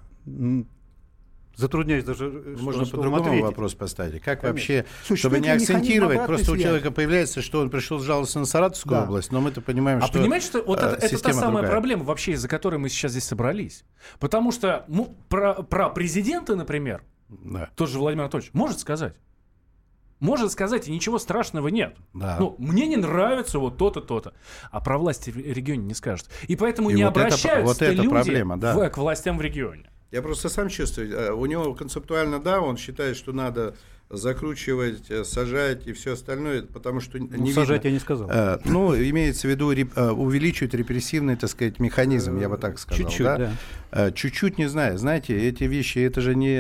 затрудняюсь 1.57 2.05
даже, 2.05 2.27
э, 2.27 2.55
что- 2.57 2.65
Можно 2.65 2.87
по-другому 2.87 3.43
вопрос 3.43 3.75
поставить. 3.75 4.23
Как 4.23 4.41
Конечно. 4.41 4.49
вообще, 4.49 4.87
Существует 5.03 5.19
чтобы 5.19 5.41
не 5.41 5.49
акцентировать, 5.51 6.25
просто 6.27 6.53
у 6.53 6.55
связи? 6.55 6.63
человека 6.63 6.91
появляется, 6.93 7.43
что 7.43 7.61
он 7.61 7.71
пришел 7.71 7.99
жаловаться 7.99 8.39
на 8.39 8.47
Саратовскую 8.47 8.99
Да. 9.01 9.05
область, 9.05 9.33
но 9.33 9.41
мы-то 9.41 9.61
понимаем, 9.61 9.99
А 9.99 10.07
что 10.07 10.21
понимаете, 10.21 10.47
что 10.47 10.63
вот 10.63 10.79
э, 10.81 10.87
это, 10.87 11.07
это 11.07 11.23
та 11.23 11.33
самая 11.33 11.51
другая. 11.51 11.71
проблема 11.73 12.05
вообще, 12.05 12.33
из-за 12.33 12.49
которой 12.49 12.77
мы 12.79 12.89
сейчас 12.89 13.11
здесь 13.11 13.25
собрались. 13.25 13.85
Потому 14.21 14.53
что 14.53 14.85
ну, 14.89 15.15
про, 15.29 15.55
про 15.65 15.91
президента, 15.91 16.55
например, 16.57 17.03
Да, 17.29 17.69
тот 17.75 17.89
же 17.91 17.99
Владимир 17.99 18.23
Анатольевич 18.25 18.53
может 18.55 18.79
сказать. 18.79 19.17
Может 20.21 20.53
сказать, 20.53 20.87
и 20.89 20.93
ничего 20.93 21.19
страшного 21.19 21.69
нет. 21.69 21.97
да. 22.15 22.37
Ну, 22.39 22.55
мне 22.59 22.87
не 22.87 22.97
нравится 22.97 23.59
вот 23.59 23.77
то-то, 23.79 24.01
то-то. 24.01 24.33
А 24.71 24.81
про 24.81 24.99
власти 24.99 25.31
в 25.31 25.37
регионе 25.37 25.83
не 25.85 25.95
скажет. 25.95 26.29
И 26.47 26.57
поэтому 26.57 26.91
И 26.91 26.95
не 26.95 27.05
вот 27.05 27.13
это- 27.17 27.27
обращаются 27.27 27.65
вот 27.67 27.83
это 27.83 27.93
люди 27.93 28.09
проблема, 28.09 28.59
да. 28.59 28.75
в- 28.77 28.89
к 28.91 28.99
властям 28.99 29.39
в 29.39 29.41
регионе. 29.41 29.91
Я 30.13 30.23
просто 30.23 30.49
сам 30.49 30.69
чувствую, 30.69 31.11
э, 31.13 31.31
у 31.33 31.47
него 31.47 31.73
концептуально, 31.75 32.39
да, 32.41 32.61
он 32.61 32.77
считает, 32.77 33.17
что 33.17 33.33
надо 33.33 33.77
закручивать, 34.11 35.09
э, 35.09 35.23
сажать 35.25 35.87
и 35.87 35.93
все 35.93 36.15
остальное, 36.15 36.63
потому 36.65 36.99
что 37.01 37.19
Ну, 37.19 37.29
не 37.37 37.53
сажать 37.53 37.79
видно. 37.85 37.89
я 37.89 37.95
не 37.95 38.01
сказал. 38.01 38.29
Э, 38.29 38.59
Ну, 38.65 38.95
имеется 38.97 39.47
в 39.47 39.51
виду 39.51 39.71
реп- 39.73 39.97
увеличивать 40.13 40.75
репрессивный, 40.75 41.37
так 41.37 41.49
сказать, 41.49 41.79
механизм, 41.79 42.39
я 42.41 42.49
бы 42.49 42.59
так 42.59 42.79
сказал. 42.81 42.99
Чуть-чуть, 43.05 43.25
да? 43.25 43.37
да. 43.39 43.53
Э, 43.93 44.13
Чуть-чуть, 44.13 44.59
не 44.59 44.67
знаю. 44.69 44.99
Знаете, 44.99 45.39
эти 45.39 45.63
вещи, 45.65 46.01
это 46.01 46.21
же 46.21 46.35
не, 46.35 46.59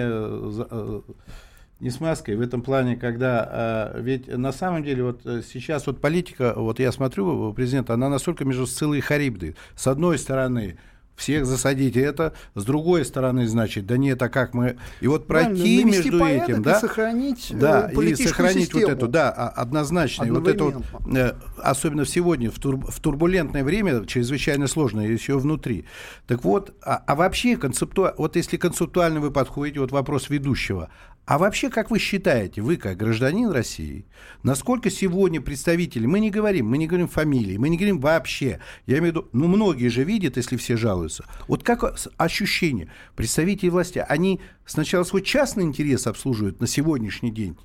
не 1.80 1.90
с 1.90 2.00
маской 2.00 2.36
в 2.36 2.40
этом 2.40 2.62
плане, 2.62 2.96
когда... 2.96 3.92
э, 3.94 4.00
Ведь 4.00 4.28
на 4.28 4.52
самом 4.52 4.84
деле 4.84 5.04
вот 5.04 5.20
э, 5.24 5.42
сейчас 5.42 5.86
вот 5.86 6.00
политика, 6.00 6.52
вот 6.56 6.78
я 6.78 6.92
смотрю, 6.92 7.48
у 7.48 7.52
президента, 7.52 7.94
она 7.94 8.08
настолько 8.08 8.44
между 8.44 8.66
Сциллой 8.66 8.98
и 8.98 9.00
Харибдой. 9.00 9.56
С 9.74 9.86
одной 9.86 10.18
стороны, 10.18 10.78
всех 11.16 11.44
засадить 11.44 11.96
это, 11.96 12.32
с 12.54 12.64
другой 12.64 13.04
стороны, 13.04 13.46
значит, 13.46 13.86
да 13.86 13.96
нет, 13.96 14.20
а 14.22 14.28
как 14.28 14.54
мы... 14.54 14.76
И 15.00 15.06
вот 15.06 15.26
Правильно, 15.26 15.54
пройти 15.54 15.84
навести 15.84 16.10
между 16.10 16.24
этим, 16.24 16.60
и 16.60 16.64
да, 16.64 16.80
сохранить, 16.80 17.50
э, 17.50 17.56
да, 17.56 17.90
и 17.90 18.14
сохранить 18.14 18.72
вот 18.72 18.80
систему. 18.80 18.96
эту, 18.96 19.08
да, 19.08 19.30
а- 19.30 19.48
однозначно. 19.48 20.24
И 20.24 20.30
вот 20.30 20.48
это 20.48 20.64
вот, 20.64 20.82
э, 21.14 21.34
особенно 21.58 22.06
сегодня, 22.06 22.50
в, 22.50 22.58
тур- 22.58 22.90
в 22.90 23.00
турбулентное 23.00 23.64
время, 23.64 24.04
чрезвычайно 24.06 24.66
сложно, 24.66 25.00
еще 25.00 25.38
внутри. 25.38 25.84
Так 26.26 26.42
вот, 26.42 26.74
а, 26.82 27.02
а 27.06 27.14
вообще, 27.14 27.56
концепту... 27.56 28.08
вот 28.16 28.36
если 28.36 28.56
концептуально 28.56 29.20
вы 29.20 29.30
подходите, 29.30 29.80
вот 29.80 29.92
вопрос 29.92 30.30
ведущего, 30.30 30.88
а 31.26 31.38
вообще, 31.38 31.70
как 31.70 31.90
вы 31.90 31.98
считаете, 31.98 32.60
вы 32.60 32.76
как 32.76 32.96
гражданин 32.96 33.50
России, 33.50 34.04
насколько 34.42 34.90
сегодня 34.90 35.40
представители, 35.40 36.06
мы 36.06 36.18
не 36.18 36.30
говорим, 36.30 36.68
мы 36.68 36.76
не 36.76 36.88
говорим 36.88 37.06
фамилии, 37.06 37.56
мы 37.56 37.68
не 37.68 37.76
говорим 37.76 38.00
вообще, 38.00 38.58
я 38.86 38.98
имею 38.98 39.12
в 39.12 39.16
виду, 39.16 39.28
ну, 39.32 39.46
многие 39.46 39.88
же 39.88 40.02
видят, 40.02 40.36
если 40.36 40.56
все 40.56 40.76
жалуются. 40.76 41.24
Вот 41.46 41.62
как 41.62 41.84
ощущение, 42.16 42.90
представители 43.14 43.68
власти, 43.68 44.04
они 44.08 44.40
сначала 44.66 45.04
свой 45.04 45.22
частный 45.22 45.64
интерес 45.64 46.06
обслуживают 46.06 46.60
на 46.60 46.66
сегодняшний 46.66 47.30
день, 47.30 47.56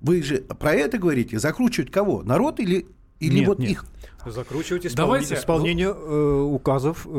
вы 0.00 0.22
же 0.22 0.38
про 0.38 0.72
это 0.72 0.98
говорите? 0.98 1.38
Закручивать 1.38 1.90
кого? 1.90 2.22
Народ 2.22 2.58
или, 2.60 2.86
или 3.20 3.38
Нет, 3.40 3.48
вот 3.48 3.58
нет. 3.58 3.70
их? 3.70 3.84
Закручивать 4.26 4.84
исполни- 4.84 4.96
Давайте- 4.96 5.34
исполнение 5.34 5.86
э, 5.88 6.40
указов, 6.42 7.06
э, 7.08 7.10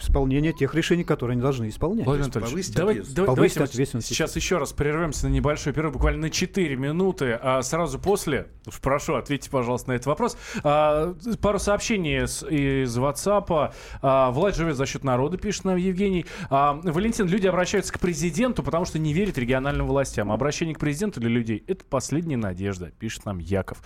исполнение 0.00 0.54
тех 0.54 0.74
решений, 0.74 1.04
которые 1.04 1.34
они 1.34 1.42
должны 1.42 1.68
исполнять. 1.68 2.06
Владимир 2.06 2.24
Анатольевич, 2.26 2.52
повысить 2.52 2.74
давай- 2.76 2.92
ответственность. 2.94 3.16
давай- 3.16 3.36
Повысить 3.36 3.54
давайте 3.56 3.72
ответственность, 3.74 4.08
сейчас 4.08 4.36
еще 4.36 4.56
раз 4.56 4.72
прервемся 4.72 5.28
на 5.28 5.32
небольшой 5.32 5.74
перерыв, 5.74 5.92
буквально 5.92 6.20
на 6.22 6.30
4 6.30 6.76
минуты, 6.76 7.38
а 7.42 7.60
сразу 7.60 7.98
после, 7.98 8.46
прошу, 8.80 9.16
ответьте, 9.16 9.50
пожалуйста, 9.50 9.90
на 9.90 9.94
этот 9.96 10.06
вопрос. 10.06 10.38
А, 10.62 11.14
пару 11.42 11.58
сообщений 11.58 12.26
с- 12.26 12.42
из 12.46 12.96
WhatsApp. 12.96 13.74
А, 14.00 14.30
Влад 14.30 14.56
живет 14.56 14.76
за 14.76 14.86
счет 14.86 15.04
народа, 15.04 15.36
пишет 15.36 15.64
нам 15.64 15.76
Евгений. 15.76 16.24
А, 16.48 16.80
Валентин, 16.82 17.26
люди 17.26 17.48
обращаются 17.48 17.92
к 17.92 18.00
президенту, 18.00 18.62
потому 18.62 18.86
что 18.86 18.98
не 18.98 19.12
верят 19.12 19.36
региональным 19.36 19.86
властям. 19.86 20.32
Обращение 20.32 20.74
к 20.74 20.78
президенту 20.78 21.20
для 21.20 21.28
людей– 21.28 21.62
это 21.66 21.84
последняя 21.84 22.38
надежда, 22.38 22.92
пишет 22.98 23.26
нам 23.26 23.40
Яков. 23.40 23.82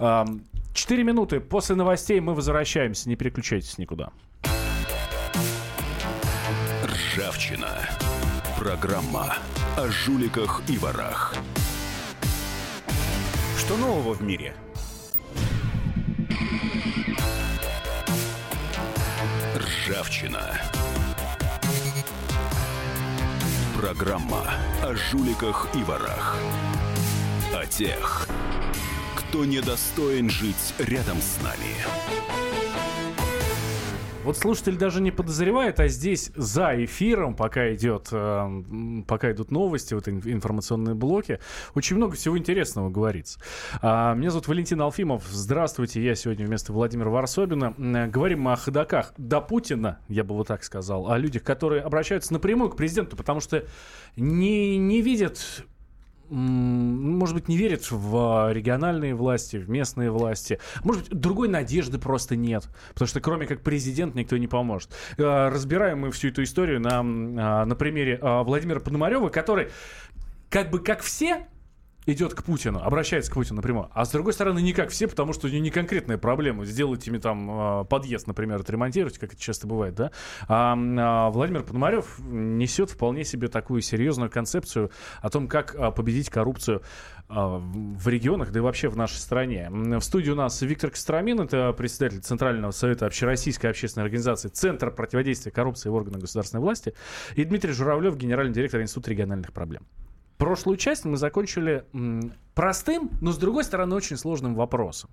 А, 0.00 0.26
Четыре 0.74 1.04
минуты. 1.04 1.38
После 1.38 1.76
новостей 1.76 2.18
мы 2.18 2.34
возвращаемся. 2.34 3.08
Не 3.08 3.14
переключайтесь 3.14 3.78
никуда. 3.78 4.10
Ржавчина. 6.84 7.88
Программа 8.58 9.36
о 9.76 9.88
жуликах 9.88 10.62
и 10.68 10.76
ворах. 10.76 11.34
Что 13.56 13.76
нового 13.76 14.14
в 14.14 14.22
мире? 14.22 14.54
Ржавчина. 19.56 20.60
Программа 23.80 24.42
о 24.82 24.94
жуликах 24.94 25.68
и 25.74 25.84
ворах. 25.84 26.36
О 27.54 27.64
тех, 27.66 28.23
кто 29.34 29.44
недостоин 29.44 30.30
жить 30.30 30.74
рядом 30.78 31.16
с 31.20 31.42
нами. 31.42 31.74
Вот 34.22 34.38
слушатель 34.38 34.76
даже 34.76 35.00
не 35.02 35.10
подозревает, 35.10 35.80
а 35.80 35.88
здесь 35.88 36.30
за 36.36 36.84
эфиром, 36.84 37.34
пока 37.34 37.74
идет, 37.74 38.10
э, 38.12 39.02
пока 39.08 39.32
идут 39.32 39.50
новости, 39.50 39.92
вот 39.92 40.06
ин- 40.06 40.22
информационные 40.24 40.94
блоки, 40.94 41.40
очень 41.74 41.96
много 41.96 42.14
всего 42.14 42.38
интересного 42.38 42.90
говорится. 42.90 43.40
А, 43.82 44.14
меня 44.14 44.30
зовут 44.30 44.46
Валентин 44.46 44.80
Алфимов. 44.80 45.24
Здравствуйте, 45.28 46.00
я 46.00 46.14
сегодня 46.14 46.46
вместо 46.46 46.72
Владимира 46.72 47.10
Варсобина. 47.10 47.74
М, 47.76 48.10
Говорим 48.12 48.42
мы 48.42 48.52
о 48.52 48.56
ходаках 48.56 49.14
до 49.18 49.40
Путина, 49.40 49.98
я 50.08 50.22
бы 50.22 50.36
вот 50.36 50.46
так 50.46 50.62
сказал, 50.62 51.10
о 51.10 51.18
людях, 51.18 51.42
которые 51.42 51.82
обращаются 51.82 52.32
напрямую 52.32 52.70
к 52.70 52.76
президенту, 52.76 53.16
потому 53.16 53.40
что 53.40 53.64
не, 54.16 54.78
не 54.78 55.02
видят 55.02 55.64
может 56.30 57.34
быть, 57.34 57.48
не 57.48 57.56
верит 57.56 57.90
в 57.90 58.16
а, 58.16 58.52
региональные 58.52 59.14
власти, 59.14 59.56
в 59.56 59.68
местные 59.68 60.10
власти. 60.10 60.58
Может 60.82 61.04
быть, 61.04 61.18
другой 61.18 61.48
надежды 61.48 61.98
просто 61.98 62.36
нет. 62.36 62.68
Потому 62.92 63.08
что 63.08 63.20
кроме 63.20 63.46
как 63.46 63.60
президент 63.62 64.14
никто 64.14 64.36
не 64.36 64.46
поможет. 64.46 64.90
Э, 65.18 65.48
Разбираем 65.48 66.00
мы 66.00 66.10
всю 66.10 66.28
эту 66.28 66.42
историю 66.42 66.80
на, 66.80 67.00
а, 67.00 67.64
на 67.64 67.74
примере 67.74 68.18
а, 68.20 68.42
Владимира 68.42 68.80
Пономарева, 68.80 69.28
который 69.28 69.68
как 70.50 70.70
бы 70.70 70.78
как 70.78 71.00
все 71.00 71.46
идет 72.06 72.34
к 72.34 72.42
Путину, 72.42 72.80
обращается 72.80 73.30
к 73.30 73.34
Путину 73.34 73.56
напрямую, 73.56 73.90
а 73.92 74.04
с 74.04 74.10
другой 74.10 74.32
стороны 74.32 74.60
не 74.60 74.72
как 74.72 74.90
все, 74.90 75.08
потому 75.08 75.32
что 75.32 75.46
у 75.46 75.50
него 75.50 75.62
не 75.62 75.70
конкретная 75.70 76.18
проблема. 76.18 76.64
Сделать 76.64 77.06
ими 77.06 77.18
там 77.18 77.48
а, 77.50 77.84
подъезд, 77.84 78.26
например, 78.26 78.60
отремонтировать, 78.60 79.18
как 79.18 79.32
это 79.32 79.40
часто 79.40 79.66
бывает, 79.66 79.94
да? 79.94 80.10
А, 80.48 80.76
а 80.76 81.30
Владимир 81.30 81.62
Пономарев 81.62 82.18
несет 82.18 82.90
вполне 82.90 83.24
себе 83.24 83.48
такую 83.48 83.80
серьезную 83.80 84.30
концепцию 84.30 84.90
о 85.20 85.30
том, 85.30 85.48
как 85.48 85.74
а, 85.74 85.90
победить 85.90 86.30
коррупцию 86.30 86.82
в 87.26 88.06
регионах, 88.06 88.52
да 88.52 88.58
и 88.58 88.62
вообще 88.62 88.88
в 88.88 88.98
нашей 88.98 89.16
стране. 89.16 89.70
В 89.70 90.02
студии 90.02 90.30
у 90.30 90.34
нас 90.34 90.60
Виктор 90.60 90.90
Костромин, 90.90 91.40
это 91.40 91.72
председатель 91.72 92.20
Центрального 92.20 92.70
совета 92.70 93.06
Общероссийской 93.06 93.70
общественной 93.70 94.04
организации 94.04 94.48
Центр 94.48 94.90
противодействия 94.90 95.50
коррупции 95.50 95.88
в 95.88 95.94
органах 95.94 96.20
государственной 96.20 96.60
власти, 96.60 96.92
и 97.34 97.44
Дмитрий 97.44 97.72
Журавлев, 97.72 98.18
генеральный 98.18 98.52
директор 98.52 98.82
Института 98.82 99.10
региональных 99.10 99.54
проблем. 99.54 99.86
Прошлую 100.38 100.76
часть 100.76 101.04
мы 101.04 101.16
закончили 101.16 101.84
простым, 102.54 103.10
но 103.20 103.32
с 103.32 103.38
другой 103.38 103.64
стороны 103.64 103.94
очень 103.94 104.16
сложным 104.16 104.54
вопросом. 104.54 105.10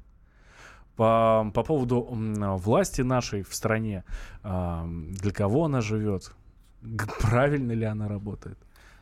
По, 0.96 1.50
по 1.54 1.64
поводу 1.64 2.08
власти 2.12 3.02
нашей 3.02 3.44
в 3.44 3.56
стране, 3.56 4.04
э, 4.44 4.84
для 4.86 5.32
кого 5.32 5.66
она 5.66 5.80
живет, 5.82 6.34
правильно 7.22 7.72
ли 7.72 7.86
она 7.86 8.08
работает. 8.08 8.58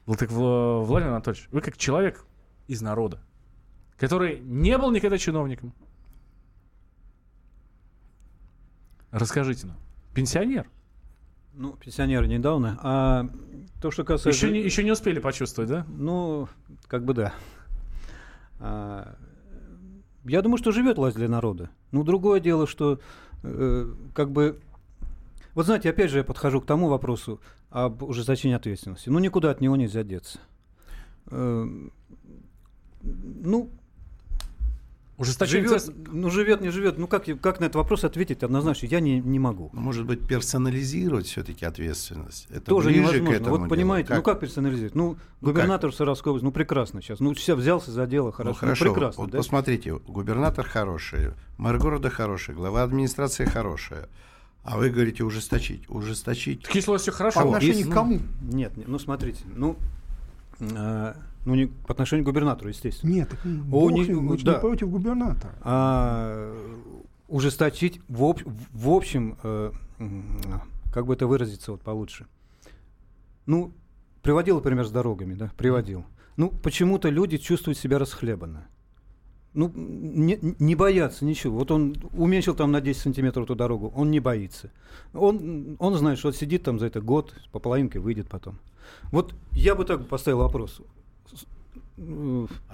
Так, 0.05 0.31
Владимир 0.31 1.13
Анатольевич, 1.13 1.47
вы 1.51 1.61
как 1.61 1.77
человек 1.77 2.25
из 2.67 2.81
народа, 2.81 3.21
который 3.97 4.39
не 4.39 4.77
был 4.77 4.91
никогда 4.91 5.17
чиновником, 5.17 5.73
расскажите 9.11 9.67
нам, 9.67 9.77
пенсионер– 10.13 10.69
ну, 11.59 11.73
пенсионеры 11.73 12.25
недавно. 12.25 12.79
А 12.81 13.29
то, 13.81 13.91
что 13.91 14.05
касается... 14.05 14.29
Еще 14.29 14.51
не, 14.51 14.61
еще 14.61 14.81
не 14.81 14.91
успели 14.91 15.19
почувствовать, 15.19 15.69
да? 15.69 15.85
Ну, 15.89 16.47
как 16.87 17.03
бы 17.03 17.13
да. 17.13 17.33
А, 18.59 19.15
я 20.23 20.41
думаю, 20.41 20.57
что 20.57 20.71
живет 20.71 20.97
власть 20.97 21.17
для 21.17 21.27
народа. 21.27 21.69
Ну, 21.91 22.03
другое 22.03 22.39
дело, 22.39 22.65
что 22.65 23.01
э, 23.43 23.93
как 24.15 24.31
бы... 24.31 24.61
Вот 25.53 25.65
знаете, 25.65 25.89
опять 25.89 26.09
же 26.11 26.19
я 26.19 26.23
подхожу 26.23 26.61
к 26.61 26.65
тому 26.65 26.87
вопросу 26.87 27.41
об 27.69 28.03
ужесточении 28.03 28.55
ответственности. 28.55 29.09
Ну, 29.09 29.19
никуда 29.19 29.51
от 29.51 29.59
него 29.59 29.75
нельзя 29.75 30.03
деться. 30.03 30.39
Э, 31.29 31.65
ну, 33.01 33.69
Ужесточение 35.19 35.67
живет, 35.67 35.93
ну 36.13 36.29
живет, 36.29 36.61
не 36.61 36.69
живет. 36.69 36.97
Ну 36.97 37.05
как, 37.05 37.25
как 37.41 37.59
на 37.59 37.65
этот 37.65 37.75
вопрос 37.75 38.05
ответить 38.05 38.41
однозначно? 38.41 38.85
Я 38.85 39.01
не, 39.01 39.19
не 39.19 39.37
могу. 39.37 39.69
Ну, 39.73 39.81
может 39.81 40.05
быть, 40.05 40.25
персонализировать 40.25 41.27
все-таки 41.27 41.65
ответственность. 41.65 42.47
Это 42.49 42.61
Тоже 42.61 42.93
невозможно. 42.93 43.31
К 43.31 43.33
этому 43.33 43.57
вот 43.57 43.69
понимаете, 43.69 44.07
как? 44.07 44.17
ну 44.17 44.23
как 44.23 44.39
персонализировать? 44.39 44.95
Ну, 44.95 45.17
ну 45.41 45.47
губернатор 45.49 45.93
Саратовской 45.93 46.29
области, 46.29 46.45
ну 46.45 46.53
прекрасно 46.53 47.01
сейчас. 47.01 47.19
Ну 47.19 47.33
все, 47.33 47.55
взялся 47.55 47.91
за 47.91 48.07
дело, 48.07 48.31
хорошо. 48.31 48.53
Ну, 48.53 48.59
хорошо. 48.59 48.85
Ну, 48.85 48.93
прекрасно, 48.93 49.23
вот 49.23 49.31
да? 49.31 49.39
посмотрите, 49.39 49.93
губернатор 50.07 50.65
хороший, 50.65 51.31
мэр 51.57 51.77
города 51.79 52.09
хороший, 52.09 52.55
глава 52.55 52.83
администрации 52.83 53.43
хорошая. 53.43 54.07
А 54.63 54.77
вы 54.77 54.89
говорите 54.89 55.25
ужесточить. 55.25 55.89
Ужесточить. 55.89 56.63
Так 56.63 56.75
если 56.75 56.95
все 56.95 57.11
хорошо. 57.11 57.41
По 57.41 57.47
отношению 57.47 57.89
к 57.89 57.93
кому? 57.93 58.19
Нет, 58.41 58.77
нет, 58.77 58.87
ну 58.87 58.97
смотрите, 58.99 59.43
ну... 59.53 59.75
Э, 60.61 61.13
ну, 61.45 61.55
не 61.55 61.67
по 61.67 61.93
отношению 61.93 62.25
к 62.25 62.27
губернатору, 62.27 62.69
естественно. 62.69 63.11
Нет, 63.11 63.29
О, 63.71 63.89
не, 63.91 64.05
мы 64.11 64.37
да. 64.37 64.55
не 64.55 64.59
против 64.59 64.89
губернатора. 64.89 65.53
А, 65.61 66.55
ужесточить 67.27 68.01
в, 68.07 68.23
об, 68.23 68.39
в 68.45 68.89
общем, 68.89 69.37
э, 69.43 69.71
как 70.91 71.05
бы 71.05 71.13
это 71.13 71.27
выразиться 71.27 71.71
вот 71.71 71.81
получше. 71.81 72.25
Ну, 73.45 73.71
приводил 74.21 74.61
пример 74.61 74.85
с 74.85 74.91
дорогами, 74.91 75.33
да, 75.33 75.51
приводил. 75.57 76.05
Ну, 76.37 76.51
почему-то 76.51 77.09
люди 77.09 77.37
чувствуют 77.37 77.77
себя 77.77 77.99
расхлебанно. 77.99 78.67
Ну, 79.53 79.71
не, 79.75 80.37
не 80.41 80.75
боятся 80.75 81.25
ничего. 81.25 81.57
Вот 81.57 81.71
он 81.71 81.95
уменьшил 82.13 82.53
там 82.53 82.71
на 82.71 82.81
10 82.81 83.01
сантиметров 83.01 83.45
эту 83.45 83.55
дорогу, 83.55 83.91
он 83.95 84.11
не 84.11 84.19
боится. 84.19 84.71
Он, 85.13 85.75
он 85.79 85.95
знает, 85.95 86.19
что 86.19 86.31
сидит 86.31 86.63
там 86.63 86.79
за 86.79 86.85
это 86.85 87.01
год, 87.01 87.33
по 87.51 87.59
половинке 87.59 87.99
выйдет 87.99 88.29
потом. 88.29 88.59
Вот 89.11 89.33
я 89.51 89.75
бы 89.75 89.85
так 89.85 90.07
поставил 90.07 90.39
вопрос 90.39 90.81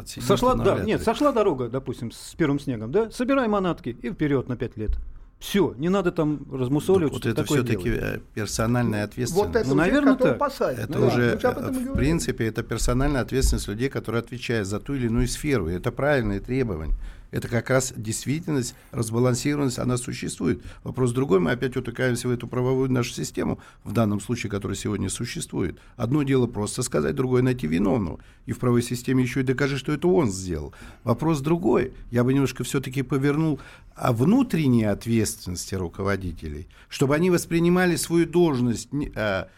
сошла, 0.05 0.55
да, 0.55 0.79
нет, 0.79 1.01
сошла 1.01 1.31
дорога, 1.31 1.69
допустим, 1.69 2.11
с 2.11 2.35
первым 2.35 2.59
снегом, 2.59 2.91
да, 2.91 3.09
собирай 3.11 3.47
манатки 3.47 3.97
и 4.01 4.09
вперед 4.11 4.47
на 4.47 4.55
5 4.55 4.77
лет. 4.77 4.91
Все, 5.39 5.75
не 5.77 5.89
надо 5.89 6.11
там 6.11 6.47
размусоливать. 6.51 7.13
Вот 7.13 7.25
это 7.25 7.43
все-таки 7.43 7.89
э, 7.89 8.19
персональная 8.33 9.03
ответственность. 9.03 9.47
Вот 9.47 9.55
это 9.55 9.69
ну, 9.69 9.75
наверное, 9.75 10.15
так. 10.15 10.37
Посадит. 10.37 10.79
Это 10.79 10.97
ну, 10.97 11.07
уже, 11.07 11.37
да, 11.41 11.51
э, 11.51 11.71
в 11.71 11.93
принципе, 11.93 12.47
это 12.47 12.63
персональная 12.63 13.21
ответственность 13.21 13.67
людей, 13.67 13.89
которые 13.89 14.21
отвечают 14.21 14.67
за 14.67 14.79
ту 14.79 14.95
или 14.95 15.07
иную 15.07 15.27
сферу. 15.27 15.69
И 15.69 15.73
это 15.73 15.91
правильные 15.91 16.39
требования 16.39 16.95
это 17.31 17.47
как 17.47 17.69
раз 17.69 17.93
действительность, 17.95 18.75
разбалансированность, 18.91 19.79
она 19.79 19.97
существует. 19.97 20.61
Вопрос 20.83 21.11
другой, 21.11 21.39
мы 21.39 21.51
опять 21.51 21.75
утыкаемся 21.75 22.27
в 22.27 22.31
эту 22.31 22.47
правовую 22.47 22.91
нашу 22.91 23.11
систему, 23.11 23.59
в 23.83 23.91
данном 23.91 24.19
случае, 24.19 24.49
которая 24.49 24.75
сегодня 24.75 25.09
существует. 25.09 25.77
Одно 25.97 26.23
дело 26.23 26.47
просто 26.47 26.83
сказать, 26.83 27.15
другое 27.15 27.41
найти 27.41 27.67
виновного. 27.67 28.19
И 28.45 28.51
в 28.51 28.59
правовой 28.59 28.83
системе 28.83 29.23
еще 29.23 29.41
и 29.41 29.43
докажи, 29.43 29.77
что 29.77 29.91
это 29.91 30.07
он 30.07 30.31
сделал. 30.31 30.73
Вопрос 31.03 31.41
другой. 31.41 31.93
Я 32.11 32.23
бы 32.23 32.33
немножко 32.33 32.63
все-таки 32.63 33.01
повернул 33.01 33.59
о 33.95 34.11
внутренней 34.11 34.85
ответственности 34.85 35.75
руководителей, 35.75 36.67
чтобы 36.89 37.15
они 37.15 37.29
воспринимали 37.29 37.95
свою 37.95 38.25
должность, 38.25 38.89
а, 39.15 39.49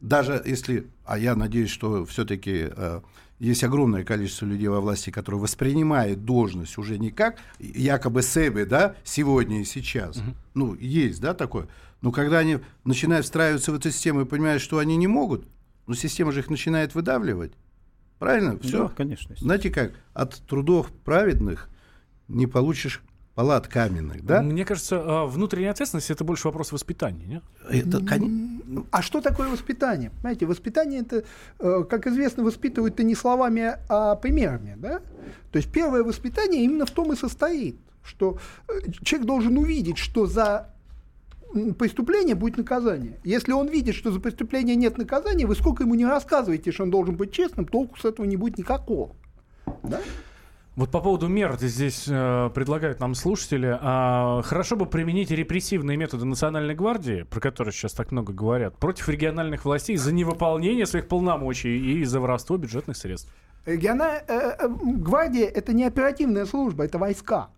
даже 0.00 0.42
если, 0.44 0.86
а 1.04 1.18
я 1.18 1.34
надеюсь, 1.34 1.70
что 1.70 2.04
все-таки 2.04 2.68
а, 2.70 3.02
есть 3.38 3.64
огромное 3.64 4.04
количество 4.04 4.46
людей 4.46 4.68
во 4.68 4.80
власти, 4.80 5.10
которые 5.10 5.40
воспринимают 5.40 6.24
должность 6.24 6.78
уже 6.78 6.98
не 6.98 7.10
как 7.10 7.38
якобы 7.58 8.22
себе, 8.22 8.64
да, 8.64 8.96
сегодня 9.04 9.60
и 9.60 9.64
сейчас. 9.64 10.16
Угу. 10.16 10.26
Ну, 10.54 10.74
есть, 10.74 11.20
да, 11.20 11.34
такое. 11.34 11.68
Но 12.00 12.12
когда 12.12 12.38
они 12.38 12.58
начинают 12.84 13.24
встраиваться 13.24 13.72
в 13.72 13.74
эту 13.74 13.90
систему 13.90 14.22
и 14.22 14.24
понимают, 14.24 14.62
что 14.62 14.78
они 14.78 14.96
не 14.96 15.06
могут, 15.06 15.46
ну, 15.86 15.94
система 15.94 16.32
же 16.32 16.40
их 16.40 16.50
начинает 16.50 16.94
выдавливать. 16.94 17.52
Правильно? 18.18 18.58
Все. 18.58 18.88
Да, 18.88 18.94
конечно. 18.94 19.36
Знаете 19.38 19.70
как, 19.70 19.92
от 20.14 20.34
трудов 20.46 20.90
праведных 21.04 21.68
не 22.28 22.46
получишь 22.46 23.02
палат 23.36 23.68
каменных, 23.68 24.24
да? 24.24 24.42
Мне 24.42 24.64
кажется, 24.64 24.98
а, 24.98 25.26
внутренняя 25.26 25.70
ответственность 25.70 26.10
это 26.10 26.24
больше 26.24 26.48
вопрос 26.48 26.72
воспитания, 26.72 27.26
нет? 27.26 27.42
Это, 27.68 28.02
а 28.90 29.02
что 29.02 29.20
такое 29.20 29.50
воспитание? 29.50 30.10
Знаете, 30.22 30.46
воспитание 30.46 31.02
это, 31.02 31.22
э, 31.58 31.84
как 31.88 32.06
известно, 32.06 32.42
воспитывают-то 32.42 33.02
не 33.02 33.14
словами, 33.14 33.76
а 33.90 34.16
примерами, 34.16 34.74
да? 34.78 35.00
То 35.52 35.58
есть 35.58 35.70
первое 35.70 36.02
воспитание 36.02 36.64
именно 36.64 36.86
в 36.86 36.90
том 36.90 37.12
и 37.12 37.16
состоит, 37.16 37.76
что 38.02 38.38
э, 38.68 38.90
человек 39.02 39.26
должен 39.26 39.58
увидеть, 39.58 39.98
что 39.98 40.26
за 40.26 40.70
преступление 41.78 42.34
будет 42.34 42.56
наказание. 42.56 43.20
Если 43.22 43.52
он 43.52 43.68
видит, 43.68 43.94
что 43.96 44.12
за 44.12 44.18
преступление 44.18 44.76
нет 44.76 44.96
наказания, 44.96 45.44
вы 45.44 45.54
сколько 45.56 45.84
ему 45.84 45.94
не 45.94 46.06
рассказываете, 46.06 46.72
что 46.72 46.84
он 46.84 46.90
должен 46.90 47.16
быть 47.16 47.32
честным, 47.32 47.66
толку 47.66 47.98
с 47.98 48.06
этого 48.06 48.24
не 48.24 48.36
будет 48.36 48.56
никакого. 48.56 49.14
Да? 49.82 50.00
Вот 50.76 50.90
по 50.90 51.00
поводу 51.00 51.26
мер 51.26 51.56
здесь 51.58 52.04
э, 52.06 52.50
предлагают 52.54 53.00
нам 53.00 53.14
слушатели. 53.14 53.78
А, 53.80 54.42
хорошо 54.42 54.76
бы 54.76 54.84
применить 54.84 55.30
репрессивные 55.30 55.96
методы 55.96 56.26
Национальной 56.26 56.74
гвардии, 56.74 57.22
про 57.22 57.40
которые 57.40 57.72
сейчас 57.72 57.92
так 57.92 58.12
много 58.12 58.34
говорят, 58.34 58.76
против 58.76 59.08
региональных 59.08 59.64
властей 59.64 59.96
за 59.96 60.12
невыполнение 60.12 60.84
своих 60.84 61.08
полномочий 61.08 61.78
и 61.78 62.04
за 62.04 62.20
воровство 62.20 62.58
бюджетных 62.58 62.98
средств. 62.98 63.32
Региональная 63.64 64.22
э, 64.28 64.56
э, 64.58 64.68
гвардия 64.68 65.46
это 65.46 65.72
не 65.72 65.84
оперативная 65.84 66.44
служба, 66.44 66.84
это 66.84 66.98
войска. 66.98 67.48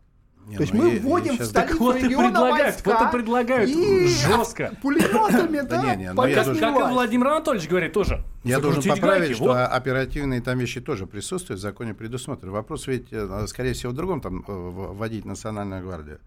Не, 0.48 0.56
То 0.56 0.62
есть 0.62 0.72
ну, 0.72 0.82
мы 0.82 0.98
вводим 0.98 1.34
я 1.34 1.42
в 1.42 1.46
столицу 1.46 1.52
так 1.52 1.78
вот 1.78 1.96
региона 1.96 2.28
предлагают, 2.28 2.86
войска 2.86 2.98
вот 2.98 3.08
и 3.08 3.12
предлагают 3.12 3.70
и 3.70 4.08
жестко. 4.08 4.72
Пулеметами, 4.80 5.60
да? 5.60 5.94
Не, 5.94 6.04
не, 6.04 6.12
ну 6.14 6.22
как, 6.22 6.58
как 6.58 6.90
и 6.90 6.92
Владимир 6.92 7.26
Анатольевич 7.26 7.68
говорит 7.68 7.92
тоже. 7.92 8.24
Я 8.44 8.58
должен 8.58 8.82
поправить, 8.82 9.36
что 9.36 9.66
оперативные 9.66 10.40
там 10.40 10.58
вещи 10.58 10.80
тоже 10.80 11.06
присутствуют, 11.06 11.60
в 11.60 11.62
законе 11.62 11.92
предусмотрены. 11.92 12.52
Вопрос 12.52 12.86
ведь, 12.86 13.08
э, 13.12 13.46
скорее 13.46 13.74
всего, 13.74 13.92
в 13.92 13.94
другом, 13.94 14.22
там, 14.22 14.38
э, 14.38 14.42
вводить 14.48 15.26
национальную 15.26 15.82
гвардию. 15.82 16.18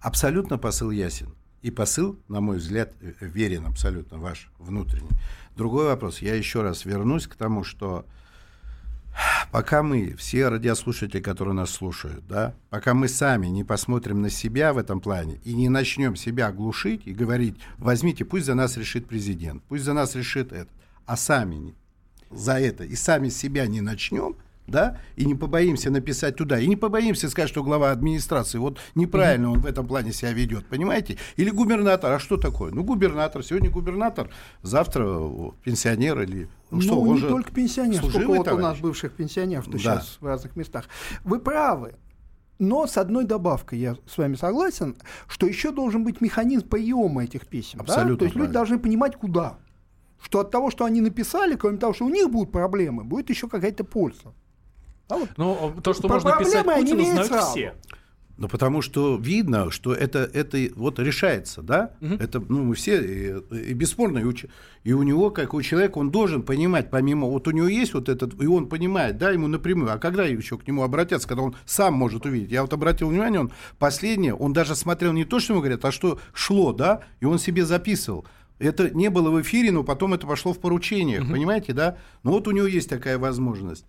Абсолютно 0.00 0.56
посыл 0.56 0.92
ясен. 0.92 1.34
И 1.60 1.72
посыл, 1.72 2.16
на 2.28 2.40
мой 2.40 2.58
взгляд, 2.58 2.92
верен 3.20 3.66
абсолютно 3.66 4.18
ваш 4.18 4.52
внутренний. 4.60 5.10
Другой 5.56 5.86
вопрос. 5.86 6.22
Я 6.22 6.36
еще 6.36 6.62
раз 6.62 6.84
вернусь 6.84 7.26
к 7.26 7.34
тому, 7.34 7.64
что 7.64 8.06
пока 9.50 9.82
мы, 9.82 10.14
все 10.16 10.48
радиослушатели, 10.48 11.20
которые 11.20 11.54
нас 11.54 11.70
слушают, 11.70 12.26
да, 12.26 12.54
пока 12.70 12.94
мы 12.94 13.08
сами 13.08 13.46
не 13.46 13.64
посмотрим 13.64 14.22
на 14.22 14.30
себя 14.30 14.72
в 14.72 14.78
этом 14.78 15.00
плане 15.00 15.40
и 15.44 15.54
не 15.54 15.68
начнем 15.68 16.16
себя 16.16 16.52
глушить 16.52 17.02
и 17.06 17.12
говорить, 17.12 17.56
возьмите, 17.76 18.24
пусть 18.24 18.46
за 18.46 18.54
нас 18.54 18.76
решит 18.76 19.06
президент, 19.06 19.62
пусть 19.68 19.84
за 19.84 19.92
нас 19.92 20.14
решит 20.14 20.52
это, 20.52 20.70
а 21.06 21.16
сами 21.16 21.54
не, 21.56 21.74
за 22.30 22.58
это 22.58 22.84
и 22.84 22.94
сами 22.94 23.28
себя 23.28 23.66
не 23.66 23.80
начнем, 23.80 24.36
да, 24.68 24.98
и 25.16 25.24
не 25.24 25.34
побоимся 25.34 25.90
написать 25.90 26.36
туда, 26.36 26.60
и 26.60 26.66
не 26.66 26.76
побоимся 26.76 27.28
сказать, 27.28 27.48
что 27.50 27.64
глава 27.64 27.90
администрации 27.90 28.58
вот 28.58 28.78
неправильно 28.94 29.50
он 29.50 29.60
в 29.60 29.66
этом 29.66 29.86
плане 29.86 30.12
себя 30.12 30.32
ведет, 30.32 30.66
понимаете? 30.66 31.16
Или 31.36 31.50
губернатор, 31.50 32.12
а 32.12 32.18
что 32.18 32.36
такое? 32.36 32.70
Ну, 32.70 32.84
губернатор, 32.84 33.42
сегодня 33.42 33.70
губернатор, 33.70 34.30
завтра 34.62 35.04
пенсионер 35.64 36.20
или... 36.22 36.48
Ну, 36.70 36.82
что, 36.82 37.02
не 37.02 37.10
он 37.10 37.16
же 37.18 37.28
только 37.28 37.50
пенсионер, 37.50 37.98
сколько 38.04 38.26
вот 38.26 38.48
у 38.48 38.58
нас 38.58 38.78
бывших 38.78 39.12
пенсионеров, 39.12 39.68
Да. 39.70 39.78
сейчас 39.78 40.18
в 40.20 40.26
разных 40.26 40.54
местах. 40.54 40.84
Вы 41.24 41.40
правы. 41.40 41.94
Но 42.58 42.86
с 42.86 42.98
одной 42.98 43.24
добавкой 43.24 43.78
я 43.78 43.96
с 44.06 44.18
вами 44.18 44.34
согласен, 44.34 44.96
что 45.28 45.46
еще 45.46 45.70
должен 45.70 46.02
быть 46.04 46.20
механизм 46.20 46.68
приема 46.68 47.24
этих 47.24 47.46
писем. 47.46 47.78
да? 47.78 47.84
Абсолютно 47.84 48.18
То 48.18 48.24
есть 48.24 48.34
люди 48.34 48.46
правильно. 48.46 48.52
должны 48.52 48.78
понимать, 48.80 49.16
куда. 49.16 49.58
Что 50.20 50.40
от 50.40 50.50
того, 50.50 50.70
что 50.72 50.84
они 50.84 51.00
написали, 51.00 51.54
кроме 51.54 51.78
того, 51.78 51.94
что 51.94 52.04
у 52.04 52.08
них 52.10 52.28
будут 52.30 52.50
проблемы, 52.50 53.04
будет 53.04 53.30
еще 53.30 53.48
какая-то 53.48 53.84
польза. 53.84 54.34
А 55.08 55.16
вот 55.16 55.28
Ну, 55.36 55.74
то, 55.82 55.94
что 55.94 56.08
можно 56.08 56.36
писать 56.38 56.64
Путину, 56.64 57.04
знают 57.04 57.26
сразу. 57.28 57.50
все. 57.50 57.74
Ну, 58.36 58.46
потому 58.46 58.82
что 58.82 59.16
видно, 59.16 59.72
что 59.72 59.92
это, 59.92 60.20
это 60.32 60.58
вот 60.76 61.00
решается, 61.00 61.60
да? 61.60 61.90
Это, 62.00 62.38
ну, 62.38 62.62
мы 62.62 62.76
все, 62.76 63.00
и, 63.00 63.70
и 63.70 63.72
бесспорно, 63.72 64.18
и 64.18 64.24
у, 64.24 64.32
и 64.84 64.92
у 64.92 65.02
него, 65.02 65.30
как 65.30 65.54
у 65.54 65.62
человека, 65.62 65.98
он 65.98 66.12
должен 66.12 66.42
понимать, 66.42 66.88
помимо, 66.88 67.26
вот 67.26 67.48
у 67.48 67.50
него 67.50 67.66
есть 67.66 67.94
вот 67.94 68.08
этот, 68.08 68.40
и 68.40 68.46
он 68.46 68.68
понимает, 68.68 69.18
да, 69.18 69.30
ему 69.30 69.48
напрямую, 69.48 69.92
а 69.92 69.98
когда 69.98 70.24
еще 70.24 70.56
к 70.56 70.68
нему 70.68 70.84
обратятся, 70.84 71.26
когда 71.26 71.42
он 71.42 71.56
сам 71.66 71.94
может 71.94 72.26
увидеть? 72.26 72.52
Я 72.52 72.62
вот 72.62 72.72
обратил 72.72 73.08
внимание, 73.08 73.40
он 73.40 73.50
последнее, 73.80 74.34
он 74.34 74.52
даже 74.52 74.76
смотрел 74.76 75.12
не 75.12 75.24
то, 75.24 75.40
что 75.40 75.54
ему 75.54 75.60
говорят, 75.62 75.84
а 75.84 75.90
что 75.90 76.20
шло, 76.32 76.72
да, 76.72 77.00
и 77.18 77.24
он 77.24 77.40
себе 77.40 77.64
записывал. 77.64 78.24
Это 78.60 78.88
не 78.90 79.10
было 79.10 79.30
в 79.30 79.42
эфире, 79.42 79.72
но 79.72 79.82
потом 79.82 80.14
это 80.14 80.28
пошло 80.28 80.52
в 80.52 80.60
поручениях, 80.60 81.28
понимаете, 81.28 81.72
да? 81.72 81.96
Ну 82.22 82.30
вот 82.30 82.46
у 82.46 82.52
него 82.52 82.66
есть 82.66 82.88
такая 82.88 83.18
возможность. 83.18 83.84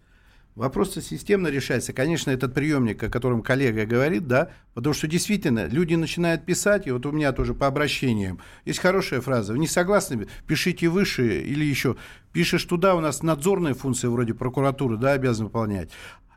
Вопрос-то 0.60 1.02
системно 1.02 1.48
решается. 1.48 1.94
Конечно, 1.94 2.32
этот 2.32 2.54
приемник, 2.54 3.02
о 3.02 3.10
котором 3.10 3.42
коллега 3.42 3.86
говорит, 3.86 4.28
да, 4.28 4.50
потому 4.74 4.94
что 4.94 5.08
действительно 5.08 5.68
люди 5.68 5.96
начинают 5.96 6.46
писать, 6.46 6.86
и 6.86 6.92
вот 6.92 7.06
у 7.06 7.14
меня 7.14 7.32
тоже 7.32 7.54
по 7.54 7.66
обращениям 7.66 8.42
есть 8.66 8.80
хорошая 8.80 9.22
фраза. 9.22 9.54
Вы 9.54 9.60
не 9.60 9.68
согласны? 9.68 10.28
Пишите 10.46 10.90
выше 10.90 11.44
или 11.44 11.64
еще. 11.64 11.96
Пишешь 12.34 12.66
туда, 12.66 12.96
у 12.96 13.00
нас 13.00 13.24
надзорные 13.24 13.74
функции 13.74 14.08
вроде 14.08 14.34
прокуратуры, 14.34 14.98
да, 14.98 15.14
обязаны 15.14 15.46
выполнять. 15.46 15.92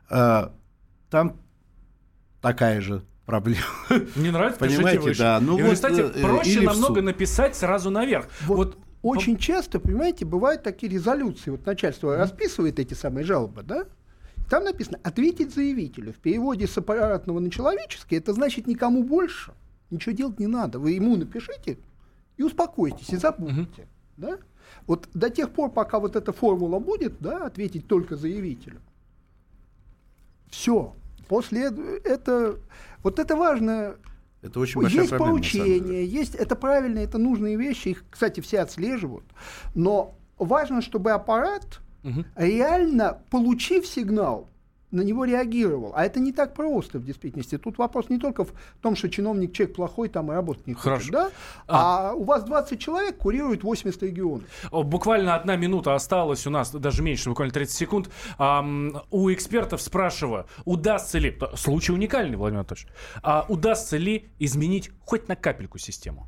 А, 0.09 0.53
там 1.09 1.41
такая 2.41 2.79
же 2.79 3.03
проблема. 3.25 3.59
Не 4.15 4.31
нравится, 4.31 4.57
Понимаете, 4.61 5.01
выше. 5.01 5.19
да. 5.19 5.39
Ну 5.41 5.57
говорю, 5.57 5.65
вот, 5.65 5.73
кстати, 5.75 5.99
э, 5.99 6.21
проще 6.21 6.61
намного 6.61 6.95
суд. 6.95 7.03
написать 7.03 7.57
сразу 7.57 7.89
наверх. 7.89 8.27
Вот, 8.45 8.77
Вот 8.77 8.77
очень 9.01 9.35
часто, 9.35 9.81
понимаете, 9.81 10.23
бывают 10.23 10.63
такие 10.63 10.89
резолюции. 10.89 11.49
Вот 11.49 11.65
начальство 11.65 12.15
расписывает 12.15 12.79
эти 12.79 12.93
самые 12.93 13.25
жалобы, 13.25 13.63
да? 13.63 13.83
Там 14.49 14.63
написано 14.65 14.99
«ответить 15.03 15.53
заявителю». 15.53 16.13
В 16.13 16.17
переводе 16.17 16.67
с 16.67 16.77
аппаратного 16.77 17.39
на 17.39 17.49
человеческий 17.49 18.15
это 18.17 18.33
значит 18.33 18.67
никому 18.67 19.03
больше. 19.03 19.53
Ничего 19.89 20.15
делать 20.15 20.39
не 20.39 20.47
надо. 20.47 20.79
Вы 20.79 20.91
ему 20.91 21.15
напишите 21.15 21.77
и 22.37 22.43
успокойтесь, 22.43 23.09
и 23.09 23.17
забудете. 23.17 23.87
Да? 24.17 24.37
Вот 24.87 25.07
до 25.13 25.29
тех 25.29 25.51
пор, 25.51 25.71
пока 25.71 25.99
вот 25.99 26.15
эта 26.15 26.33
формула 26.33 26.79
будет, 26.79 27.19
да, 27.19 27.45
ответить 27.45 27.87
только 27.87 28.15
заявителю. 28.15 28.81
Все. 30.49 30.95
После 31.27 31.69
эт- 31.69 32.01
это, 32.03 32.59
вот 33.01 33.19
это 33.19 33.35
важно. 33.35 33.95
Это 34.41 34.59
очень 34.59 34.81
большая 34.81 35.01
есть 35.01 35.09
проблема. 35.09 35.31
поручения, 35.31 36.03
есть 36.05 36.35
это 36.35 36.55
правильные, 36.55 37.05
это 37.05 37.17
нужные 37.17 37.55
вещи, 37.55 37.89
их, 37.89 38.03
кстати, 38.09 38.41
все 38.41 38.59
отслеживают. 38.59 39.25
Но 39.73 40.15
важно, 40.37 40.81
чтобы 40.81 41.11
аппарат 41.11 41.79
реально, 42.35 43.19
получив 43.29 43.85
сигнал, 43.87 44.49
на 44.93 45.01
него 45.01 45.25
реагировал. 45.25 45.91
А 45.95 46.05
это 46.05 46.19
не 46.19 46.31
так 46.31 46.53
просто 46.53 46.99
в 46.99 47.03
действительности. 47.03 47.57
Тут 47.57 47.79
вопрос 47.79 48.09
не 48.09 48.19
только 48.19 48.45
в 48.45 48.53
том, 48.81 48.95
что 48.95 49.09
чиновник 49.09 49.51
человек 49.51 49.75
плохой 49.75 50.07
там 50.07 50.31
и 50.31 50.35
работать 50.35 50.67
не 50.67 50.75
Хорошо. 50.75 50.99
хочет, 50.99 51.11
да? 51.11 51.31
А. 51.67 52.13
у 52.13 52.23
вас 52.23 52.43
20 52.43 52.79
человек 52.79 53.17
курируют 53.17 53.63
80 53.63 54.03
регионов. 54.03 54.43
Буквально 54.71 55.33
одна 55.35 55.55
минута 55.55 55.95
осталась 55.95 56.45
у 56.45 56.51
нас, 56.51 56.71
даже 56.71 57.01
меньше, 57.01 57.29
буквально 57.29 57.51
30 57.51 57.75
секунд. 57.75 58.09
Ам, 58.37 59.01
у 59.09 59.33
экспертов 59.33 59.81
спрашиваю, 59.81 60.45
удастся 60.63 61.17
ли, 61.17 61.37
случай 61.55 61.91
уникальный, 61.91 62.37
Владимир 62.37 62.59
Анатольевич, 62.59 62.87
а 63.23 63.45
удастся 63.49 63.97
ли 63.97 64.29
изменить 64.37 64.91
хоть 65.05 65.27
на 65.27 65.35
капельку 65.35 65.79
систему? 65.79 66.27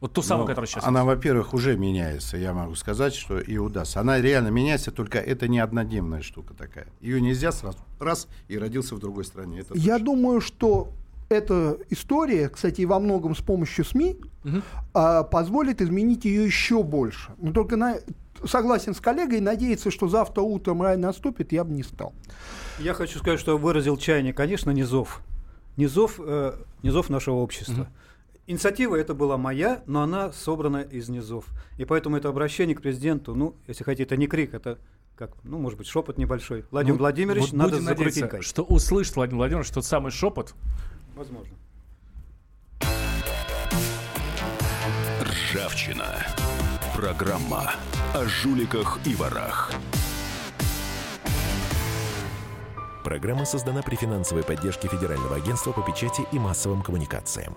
Вот 0.00 0.12
ту 0.12 0.22
самую, 0.22 0.42
Ну, 0.44 0.48
которая 0.48 0.68
сейчас 0.68 0.84
Она, 0.84 1.04
во-первых, 1.04 1.54
уже 1.54 1.76
меняется, 1.76 2.36
я 2.36 2.52
могу 2.52 2.74
сказать, 2.74 3.14
что 3.14 3.38
и 3.38 3.56
удастся. 3.56 4.00
Она 4.00 4.20
реально 4.20 4.48
меняется, 4.48 4.90
только 4.90 5.18
это 5.18 5.48
не 5.48 5.58
однодневная 5.58 6.20
штука 6.22 6.52
такая. 6.54 6.86
Ее 7.00 7.20
нельзя 7.20 7.52
сразу 7.52 7.78
раз 8.00 8.28
и 8.48 8.58
родился 8.58 8.94
в 8.96 8.98
другой 8.98 9.24
стране. 9.24 9.60
Это 9.60 9.74
Я 9.74 9.94
точно. 9.94 10.04
думаю, 10.06 10.40
что 10.40 10.90
эта 11.30 11.78
история, 11.90 12.48
кстати, 12.50 12.82
и 12.82 12.86
во 12.86 13.00
многом 13.00 13.34
с 13.34 13.40
помощью 13.40 13.84
СМИ, 13.84 14.16
а, 14.92 15.22
позволит 15.22 15.80
изменить 15.80 16.26
ее 16.26 16.44
еще 16.44 16.82
больше. 16.82 17.32
Но 17.38 17.52
только 17.52 17.76
на, 17.76 17.96
согласен 18.44 18.94
с 18.94 19.00
коллегой, 19.00 19.40
надеяться, 19.40 19.90
что 19.90 20.08
завтра 20.08 20.42
утром 20.42 20.82
рай 20.82 20.98
наступит, 20.98 21.52
я 21.52 21.64
бы 21.64 21.72
не 21.72 21.82
стал. 21.82 22.12
Я 22.78 22.92
хочу 22.92 23.18
сказать, 23.18 23.40
что 23.40 23.56
выразил 23.56 23.96
чаяние, 23.96 24.34
конечно, 24.34 24.70
низов. 24.70 25.22
Низов, 25.78 26.20
э, 26.22 26.52
низов 26.82 27.08
нашего 27.08 27.36
общества. 27.36 27.88
Инициатива 28.46 28.96
это 28.96 29.14
была 29.14 29.38
моя, 29.38 29.82
но 29.86 30.02
она 30.02 30.30
собрана 30.32 30.82
из 30.82 31.08
низов. 31.08 31.46
И 31.78 31.86
поэтому 31.86 32.18
это 32.18 32.28
обращение 32.28 32.76
к 32.76 32.82
президенту, 32.82 33.34
ну, 33.34 33.56
если 33.66 33.84
хотите, 33.84 34.02
это 34.02 34.18
не 34.18 34.26
крик, 34.26 34.52
это 34.52 34.78
как, 35.16 35.32
ну, 35.44 35.58
может 35.58 35.78
быть, 35.78 35.86
шепот 35.86 36.18
небольшой. 36.18 36.64
Владимир 36.70 36.94
Ну, 36.94 36.98
Владимирович, 36.98 37.44
вот 37.44 37.52
надо 37.52 37.80
закрутить 37.80 38.22
надеяться, 38.22 38.42
что 38.42 38.62
услышит 38.62 39.16
Владимир 39.16 39.38
Владимирович 39.38 39.70
тот 39.70 39.86
самый 39.86 40.10
шепот. 40.10 40.54
Возможно. 41.16 41.54
Ржавчина. 45.22 46.26
Программа 46.94 47.72
о 48.12 48.24
жуликах 48.26 48.98
и 49.06 49.14
ворах. 49.14 49.72
Программа 53.04 53.44
создана 53.46 53.82
при 53.82 53.96
финансовой 53.96 54.44
поддержке 54.44 54.88
Федерального 54.88 55.36
агентства 55.36 55.72
по 55.72 55.82
печати 55.82 56.22
и 56.32 56.38
массовым 56.38 56.82
коммуникациям. 56.82 57.54